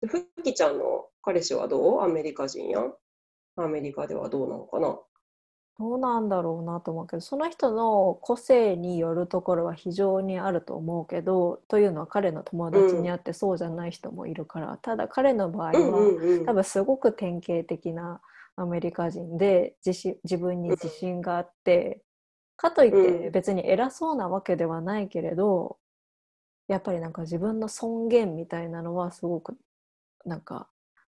[0.02, 2.02] でふきちゃんの彼氏はどう？
[2.02, 2.94] アメリカ人やん。
[3.56, 4.98] アメリカではどうなのかな？
[5.78, 16.46] どうなんだろうなと思うけどその人の個性によるところは非常にあると思うけどというのは彼の友達にあってそうじゃない人もいるから、ただ彼の場合は、うんうんうん。
[16.46, 18.22] 多分すごく典型的な
[18.56, 22.00] アメリカ人で自信自分に自信があって、
[22.56, 23.32] かといってうん。
[23.32, 25.76] 別に偉そうなわけではないけれど
[26.68, 29.56] やっぱりなんか自分の尊厳みたいなのはすごく
[30.24, 30.68] なんか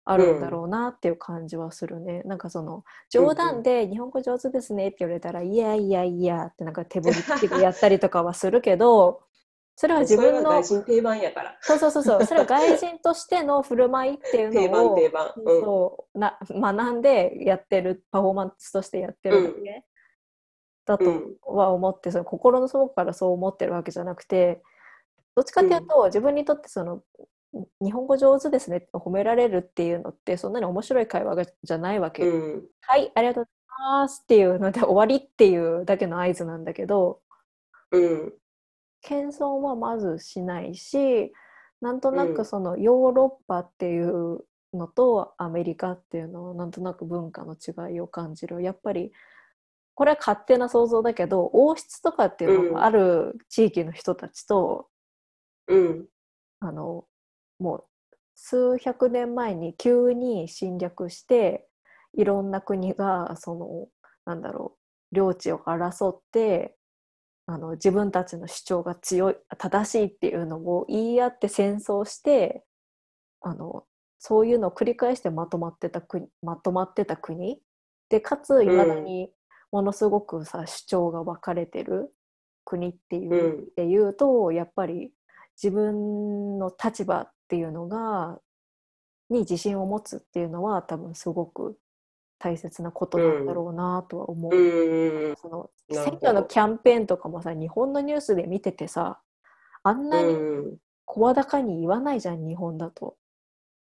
[0.07, 2.23] あるんだろうなっていう感じはするね。
[2.25, 7.11] なんかその冗談で日本語上手ですねって言われたら、いやいやいやってなんか手振
[7.57, 9.23] りやったりとかはするけど、
[9.77, 11.57] それは自分の、外人定番やから。
[11.61, 15.33] そうそうそうそう、 それは外人としての振る舞いっていうのを定番。
[15.37, 15.61] うん。
[15.63, 19.85] そうな学んでやってるパフォーマンスとしてやってるだけ、
[20.85, 24.63] だとうんは思ってその心の底からそう思ってるわけじゃなくて
[25.35, 27.03] どっちかっていうと、自分にとってその
[27.81, 32.65] 日本語上手ですねって褒められるっていうのってそんなに面白い会話がじゃないわけ、うん。
[32.83, 37.21] はいありがとうございますっていうので終わりっていうだけの合図なんだけど
[37.93, 38.33] うん。
[39.03, 41.33] 謙遜はまずしないし
[41.81, 49.13] なんとなうんくそのヨーロッパっていうのとアメリカっていうのはなんとなく文化の違いを感じるやっぱり
[49.95, 54.89] これは勝手な想像だけど王室とかっていうのがある地域の人たちと、
[55.69, 56.07] うん。
[56.61, 57.05] あの
[57.65, 57.85] もう
[58.35, 61.67] 数百年前に急に侵略して
[62.13, 63.89] いろんな国がその
[64.27, 64.77] なんだろ
[65.13, 66.77] う領地を争って
[67.47, 72.65] あの自分たちの主張が強い正しいっていうのを言い合って戦争して
[73.41, 73.85] あの
[74.19, 77.59] そういうのを繰り返してまとまってた国まとまってた国。
[78.11, 79.31] でかついまだに
[79.73, 82.15] ものすごくさ主張が分かれてる
[82.65, 83.63] 国っていう、うん。
[83.63, 85.13] っていうとやっぱり
[85.63, 88.39] 自分の立場っていうのが
[89.31, 91.79] に自信を持つっていうのは多分すごく
[92.39, 94.55] 大切なことなんだろうなとは思う。
[94.55, 95.37] うん。
[95.37, 99.21] その選挙のキャンペーンとかもさ日本のニュースで見ててさ
[99.83, 100.77] あんなにうん。
[101.07, 103.17] 声高に言わないじゃん日本だと。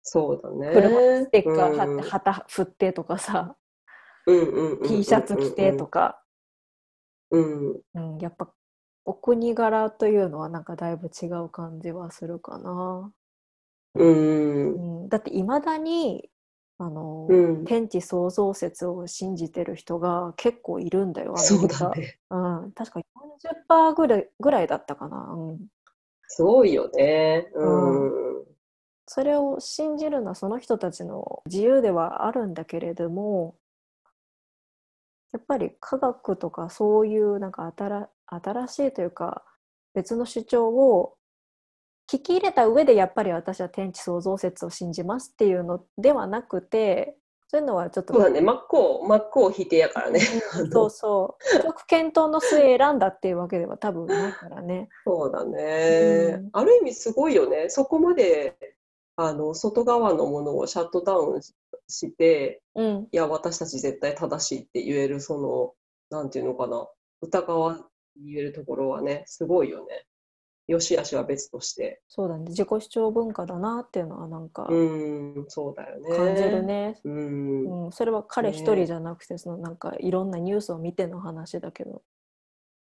[0.03, 0.73] そうだね。
[0.73, 3.55] 車にステッカー貼うんって旗振ってとかさ
[4.25, 6.21] うんうんうん T シャツ着てとか、
[7.31, 7.81] うん。
[7.95, 8.49] うん、やっぱ
[9.05, 13.11] お国柄というのはなんかだいぶ違う感じはするかな。
[13.95, 15.01] うん。
[15.03, 16.29] うん、だっていまだに
[16.81, 17.65] あの、うん。
[17.65, 21.67] 天地創造説を信じてる人が結構いるんだよ、アそう。
[21.67, 22.19] だね。
[22.29, 22.37] う
[22.67, 23.01] ん、確か
[23.69, 25.59] 40%ぐらいぐらいだったかな、うん。
[26.27, 27.51] すごいよね。
[27.53, 28.45] うん。
[29.07, 33.57] それを信じるのはその人たちの自由ではあるんだけれども、
[35.33, 39.43] やっぱり科学とかそういうなんか新新しいというか
[39.93, 41.18] 別の主張を
[42.11, 47.15] 聞き入れた上でやっぱり私は天地創造説を信じますっていうのではなくて
[47.51, 48.41] そういうのはちょっとそうだね。
[48.41, 50.19] 真っ向、真っ向否定やからね。
[50.59, 54.87] うんそうそう結局検討の末選んだっていうわけでは多分ないからね。
[55.03, 57.69] そうだね、うんある意味すごいよね。
[57.69, 58.55] そこまで、
[59.15, 61.41] あの、外側のものをシャットダウン
[61.87, 65.73] して、うん、いや、私たち絶対正しいって言える、その、
[66.15, 66.87] なんていうのかな。
[67.21, 67.79] 疑わ
[68.15, 70.05] 言えるところはね、すごいよね。
[70.69, 71.99] よしあしは別として。
[72.07, 76.15] そうだね自己主張文化だなっていうのはなんかうん、そうだよね。
[76.15, 76.99] 感じるね。
[77.03, 77.85] うん。
[77.85, 82.03] うん、それは彼ね一人じゃなくて、そのなんかいろんなニュースを見ての話だけど、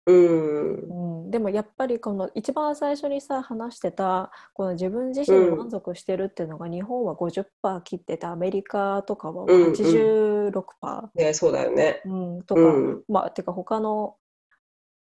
[0.05, 1.23] うん。
[1.23, 12.03] うん、でもやっぱりこの一番最初にさ話してたこの自分自身に満足してるっていうのが、日本は50%切っててアメリカとかはうんうん86%、ね、そうだよね。
[12.05, 13.03] うんとか、うん。
[13.07, 14.17] まあてか他の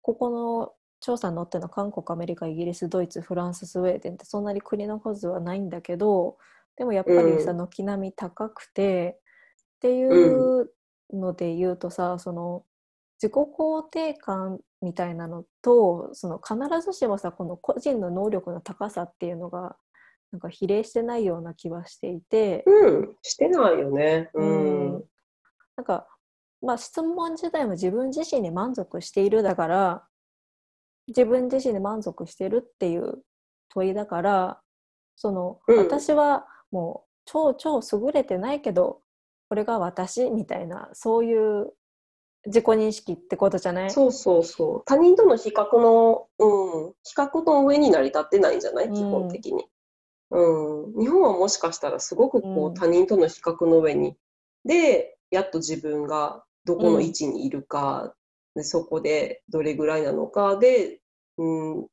[0.01, 0.71] ここの
[1.05, 6.37] 調査に載ってるの韓国アメリカイギリスドイツフランススウェーデンってそんなに国の数はないんだけど
[6.77, 10.71] でもやっぱりさうん軒並み高くてっていう
[11.13, 12.63] ので言うとさその
[13.21, 19.75] 自己肯定感みたいなのとその必ずしもさこの個人の能力の高さっていうのが
[20.31, 22.63] なんか比例してないような気はしていて。
[22.65, 23.15] うん。
[23.21, 24.31] してないよね。
[24.33, 24.91] うん。
[25.77, 26.07] なんか、
[26.63, 30.03] まあ、質問自体も自分自身に満足しているだから
[31.07, 33.23] 自分自身に満足してるっていう
[33.69, 34.59] 問いだから
[35.15, 35.77] その、うん。
[35.77, 39.01] 私はもう超超優れてないけど
[39.49, 41.71] これが私みたいなそういう
[42.47, 43.89] 自己認識ってことじゃない？
[43.89, 44.83] そうそうそう。
[44.85, 48.85] 他人との比較の、うん、比較の上に成り立ってないんじゃない？
[48.85, 48.93] うん。
[48.93, 49.65] 基本的に。
[50.29, 50.99] うん。
[50.99, 52.73] 日本はもしかしたらすごくこうん。
[52.73, 54.15] う他人との比較の上に、
[54.63, 58.13] で、やっと自分がどこの位置にいるか、
[58.55, 60.99] でそこでどれぐらいなのかで、
[61.37, 61.87] うん、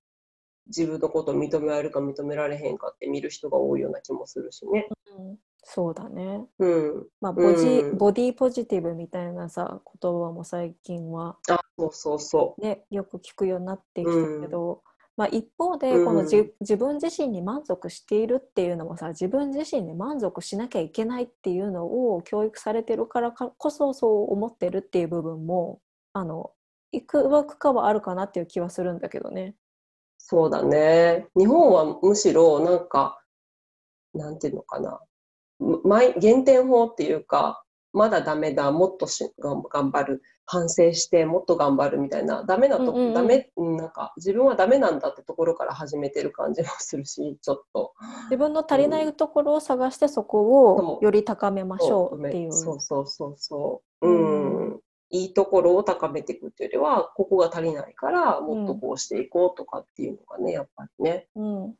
[0.68, 4.88] 自分のことを認められるか認められへんかって見る人が多いような気もするしね。
[5.18, 6.44] うんそうだね。
[6.58, 7.06] うん。
[7.20, 14.82] まあ、ボジ、うんボディポジティブみたいなさ言葉も最近はあ、そうそうそね、よく聞くようになってきたけど、
[15.16, 25.80] まあ、一方でうんこのじ、自分自身に満足しているっていうのもさ自分自身に満足しなきゃいけないっていうのを教育されてるからかこそそう思ってるっていう部分も
[26.12, 26.52] あの
[26.92, 29.54] いくわくかはあるかなっていう気はするんだけどね。
[30.18, 31.26] そうだね。
[31.36, 33.20] 日本はむしろなんか、
[34.14, 35.00] なんていうのかな。
[35.84, 39.06] 毎減点法っていうか、まだダメだ、もっと
[39.68, 47.94] 頑張る、反省してもっと頑張るみたいな、ダメなとこ、うんうんうんダメ、うんなんか自分はダメなんだってところから始めてる感じもするし、ちょっと。
[48.30, 52.52] 自分の足りないところを探してそこをより高めましょうっていう。
[52.52, 54.08] そうそうそうそう。
[54.08, 54.12] う
[54.76, 54.80] ん。
[55.12, 61.28] いいところを高めていくっていうよりは、ここが足りないから、もっとこうしていこうとかっていうのがね、やっぱりね。
[61.36, 61.74] うんうん。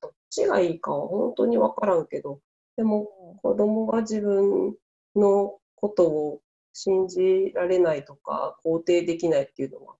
[0.00, 2.40] どっちがいいかは本当にわからんけど、
[2.76, 3.08] でも
[3.42, 4.76] 子供が自分
[5.16, 6.40] のことを
[6.74, 9.94] 信じられないとか、肯定できないっていうのは、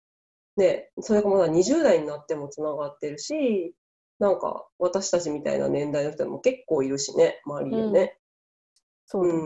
[0.59, 3.75] ね、それがまだ20代になってもつながってるし、
[4.19, 8.19] なんか私たちみたいな年代の人も結構いるしね、周りでね。
[9.07, 9.41] そうだね。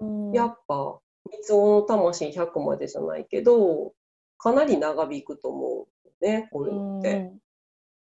[0.00, 1.00] うんやっぱ、
[1.30, 3.92] 三つ子の魂100までじゃないけど、
[4.38, 5.86] かなり長引くと思
[6.22, 7.32] うね、こういうのって。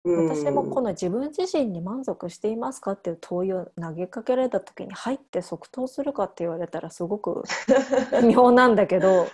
[0.04, 7.42] 私もこの自分自身に満足していますかっていう問いを投げかけられた時に入って即答するかって言われたらすごく
[8.22, 9.26] 微妙なんだけど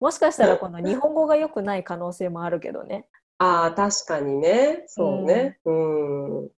[0.00, 3.06] もしかしたらこの日本語が良くない可能性もあるけどね、
[3.38, 4.84] ああ、確かにね。
[4.86, 5.58] そうね。
[5.64, 6.38] うん。
[6.38, 6.50] うん、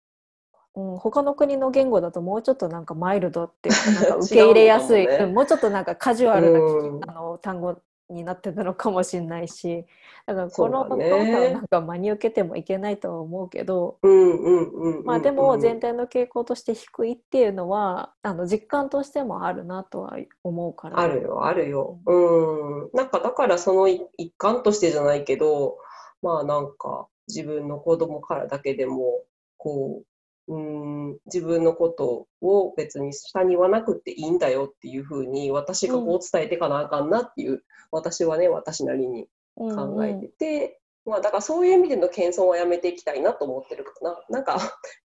[0.75, 9.83] 他の国の言語だともうちょっとなんかマイルドっていうか なんか受け入れやすいねうんもうちょっとなんかカジュアルな、うんあの単語になってたのかもしれないし
[10.27, 15.85] だからこのお父ねさんをなんか真に受けてもいけないとは思うけど、でも全然。
[15.85, 20.99] 体の傾向として低いっていうのはあの実感としてもあるなとは思うから。
[20.99, 21.99] あるよ、あるよ。
[22.07, 22.89] うん。
[22.93, 25.77] なんかだからその一一環としてじゃないけど、
[26.23, 29.23] まあなんか自分の子供からだけでも、
[29.57, 30.05] こう、
[30.47, 39.27] うん、自分のことを別に下に言わなくていいんだよっていうふうに私がこう伝えていかなあかんなっていう、私はね、私なりに
[39.57, 44.17] うん考えてて、まあだからそういう意味での謙遜はやめていきたいなと思ってるかな。
[44.29, 44.57] なんか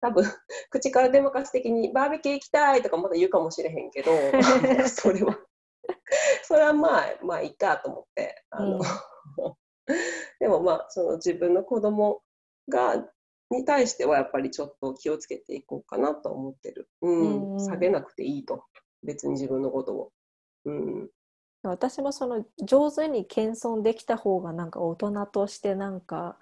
[0.00, 0.24] 多分
[0.70, 4.12] 口から出まかす的にバーベキュー行きたいとかまだ言うかもしれへんけど、
[4.88, 5.38] それは、
[6.42, 8.42] それはまあ、まあいいかと思って。
[8.50, 8.80] あの、
[10.38, 12.22] でもまあその自分の子供
[12.68, 13.08] が、
[13.50, 16.88] に対してはやっぱりちょっと気をつけていこうかなと思ってる。
[17.02, 18.64] うん、うん下げなくていいと。
[19.02, 20.12] 別に自分のことを。
[20.64, 21.08] うん。
[21.62, 26.36] 私もその上手に謙遜できた方がなんか大人としてなんか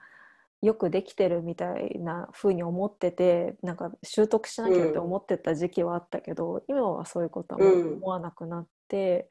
[0.60, 9.28] よくできてるみたいな風に思っててなんか習得しなきゃって思ってた時期はあったけど、今はそういうことは思わなくなって、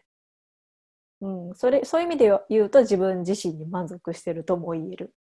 [1.21, 5.13] うんそれそういう意味で言うと自分自身に満足してるとも言える。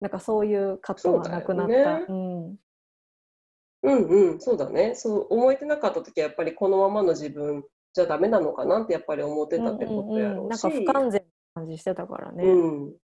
[0.00, 2.06] なんかそういう葛藤はなくなった。
[2.06, 2.58] そうん
[3.82, 4.94] うんうん、そうだね。
[4.94, 10.62] そう思えてなかった時はやっぱりこのままの自分じゃダメなのかなってやっぱり思ってたってことやろうし。
[10.62, 12.44] なんか不完全な感じしてたからね。
[12.44, 12.94] うん、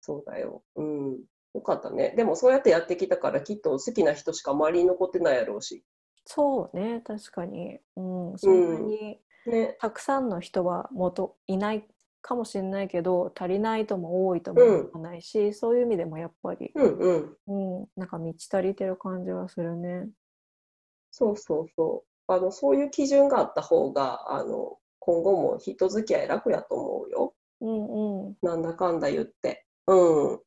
[0.00, 0.62] そうだよ。
[0.76, 1.18] うん。
[1.54, 2.14] よかったね。
[2.16, 5.84] でもそうやってやってきたからきっと好きな人しか周りに残ってないやろうし。
[6.24, 7.78] そうね、確かに。
[7.96, 9.76] うん、そんなにね。
[9.80, 11.88] たくさんの人はもといない
[12.22, 17.80] かもしれないけど、足りない人も多いとも思わないし、そういう意味でもやっぱり、うんうん。
[17.80, 20.08] うん、なんか満ち足りてる感じはするね。
[21.10, 22.32] そうそうそう。
[22.32, 27.34] あの、そういう基準があった方が、あの、今後も人付き合い楽やと思うよ。
[27.60, 28.36] うんうん。
[28.42, 29.66] なんだかんだ言って。
[29.86, 30.40] うん。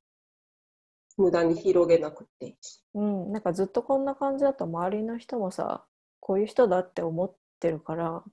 [1.17, 2.83] 無駄に広げなくていいし。
[2.93, 5.85] うん、なんかずっとこんな感じだと周りの人もさ、
[6.19, 8.23] こういう人だって思ってるから、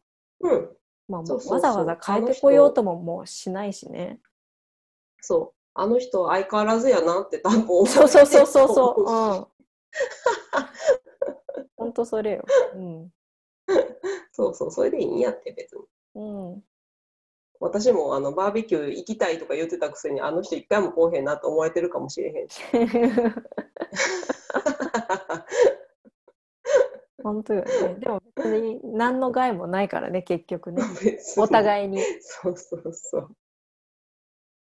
[0.40, 0.76] うん。
[1.10, 4.20] まあもそううそうそうわざわざ変えてこようとももうしないしね。
[5.20, 5.60] そう。
[5.74, 9.02] あの人相変わらずやなって多分思そうそうそうそううそう。
[9.10, 9.46] うん。
[11.76, 12.44] 本当それよ。
[12.74, 13.10] うん。
[14.32, 14.70] そうそう。
[14.70, 15.82] それでいいんやって別に。
[16.14, 16.64] うん。
[17.58, 22.62] 私もあのバーベキュー行きたいとか言ってたくせにあの人一回も来おへんなと思われてるかもしれへんし。
[27.22, 27.68] 本当よね。
[28.00, 30.82] でも別に何の害もないからね、結局ね。
[31.36, 32.00] お互いに。
[32.20, 33.36] そうそうそう。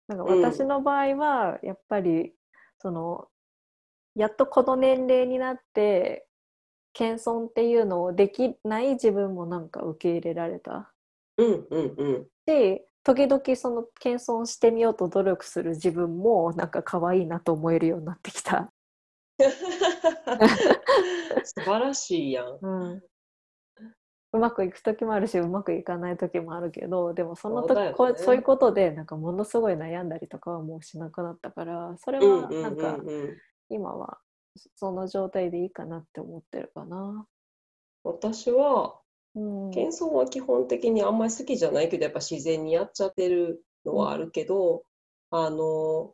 [0.08, 2.34] なんかうん私の場合は、やっぱり、
[2.80, 3.28] その、
[4.16, 6.28] やっとこの年齢になって、
[6.94, 10.92] 謙遜っていうのをできない自分もなんか受け入れられた。
[11.38, 12.28] うんうんうん。
[12.48, 18.72] し、時々その謙遜してみようと努力する自分もなんか可愛いなと思えるようになってきた。
[21.44, 22.60] 素晴らしいやん。
[22.62, 23.04] うん、
[24.34, 33.38] うまくいく時もあるしうまくいかない時もあるけどでもその時そうねこうそういうことでなんかものすごい悩んだりとかはもうしなくなったからそれうんうんうんはなんかうん。
[33.70, 34.20] 今は
[34.76, 37.28] その状態でいいかなって思ってるかな。
[38.04, 39.00] 私は、
[39.36, 44.84] うん、謙遜は基本的にあんまり好きじゃないけど、やっぱ自然にやっちゃってるのはあるけど、
[45.32, 46.14] あの、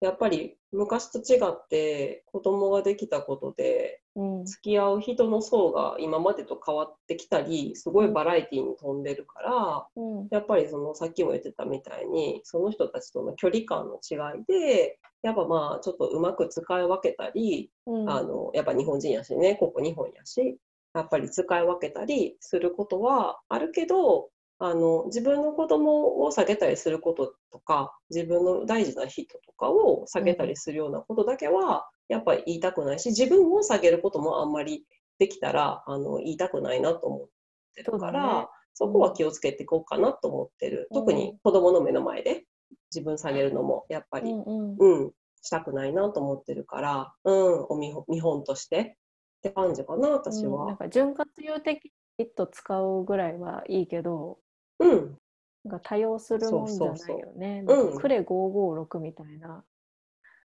[0.00, 4.44] やっぱり昔と違って子供ができたことでうん。
[4.44, 10.28] 付き合う人の層が今までと変わってきたりすごいバラエティに富んでるからうん。
[10.30, 18.10] やっぱりそのさっきも言ってたみたいにその人たちとの距離感の違いでやっぱまあちょっとうまく使い分けたりうん。
[18.10, 20.58] あのやっぱ日本人やしねここ日本やし
[20.94, 34.84] やっぱり使い分けたりすることはあるけどあの自分の子供を下げたりすることとか自分の大事な人とかを下げたりするようなことだけはやっぱり言いたくないし自分を下げることもあんまり
[35.18, 37.28] できたらあの言いたくないなと思っ
[37.74, 38.46] てるからね。
[38.76, 40.98] そこは気をつけていこうかなと思ってる、うん。
[40.98, 42.44] 特に子供の目の前で
[42.92, 48.96] 自分下げるのもやっぱりうんうんうん、したくないなと思ってるから、うん、お見本見本として。
[49.38, 50.76] って感じかな、私うんなんは。
[50.76, 54.38] か潤滑油的にと使うぐらいはいいけど
[54.84, 55.18] うん、
[55.64, 57.64] なんか多用するもんじゃないそうそうよね。
[57.66, 59.64] そうなんかクレ556みたいな。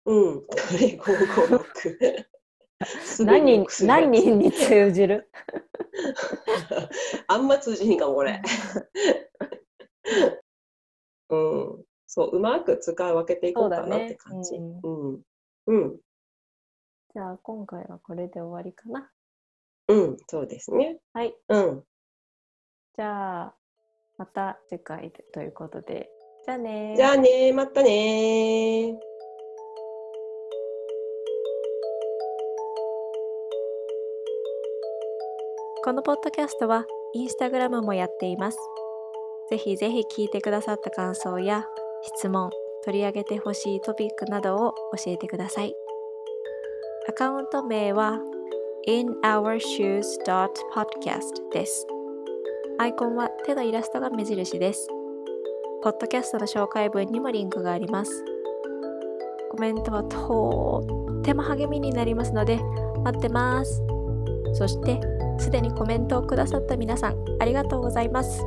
[0.06, 0.48] うん、こ
[0.80, 2.26] れ556。
[3.26, 5.32] 何人何人に通じる？
[7.28, 8.42] あんま通じひんかも、これ。
[11.30, 14.50] うん、そう、うまく使い分けていこうかなって感じ。
[14.50, 15.22] そうだねうん、
[15.68, 16.00] うん、
[17.14, 19.10] じゃあ今回はこれで終わりかな。
[19.88, 21.00] うん、そうですね。
[21.14, 21.36] はい。
[21.48, 21.86] うん、
[22.94, 23.56] じゃあ
[24.18, 26.10] また次回でということで。
[26.46, 28.98] じゃあねじゃあね、またね
[35.84, 38.58] このポッドキャストはインスタグラムもやっています。
[39.50, 41.66] ぜひぜひ聞いてくださった感想や
[42.18, 42.50] 質問、
[42.84, 45.76] 取り上げてほしいトピックなどを教えてください。
[47.08, 48.20] アカウント名は
[48.88, 51.86] inourshoes.podcast です。
[52.80, 54.88] アイコンは手のイラストが目印です。
[55.84, 58.26] ポッドキャストの紹介文にもリンクがあります。
[59.52, 60.84] コメントはと
[61.20, 62.60] っても励みになりますので
[63.04, 63.84] 待ってます。
[64.54, 65.00] そして
[65.38, 68.44] すでにコメントをくださった皆さんありがとうございます。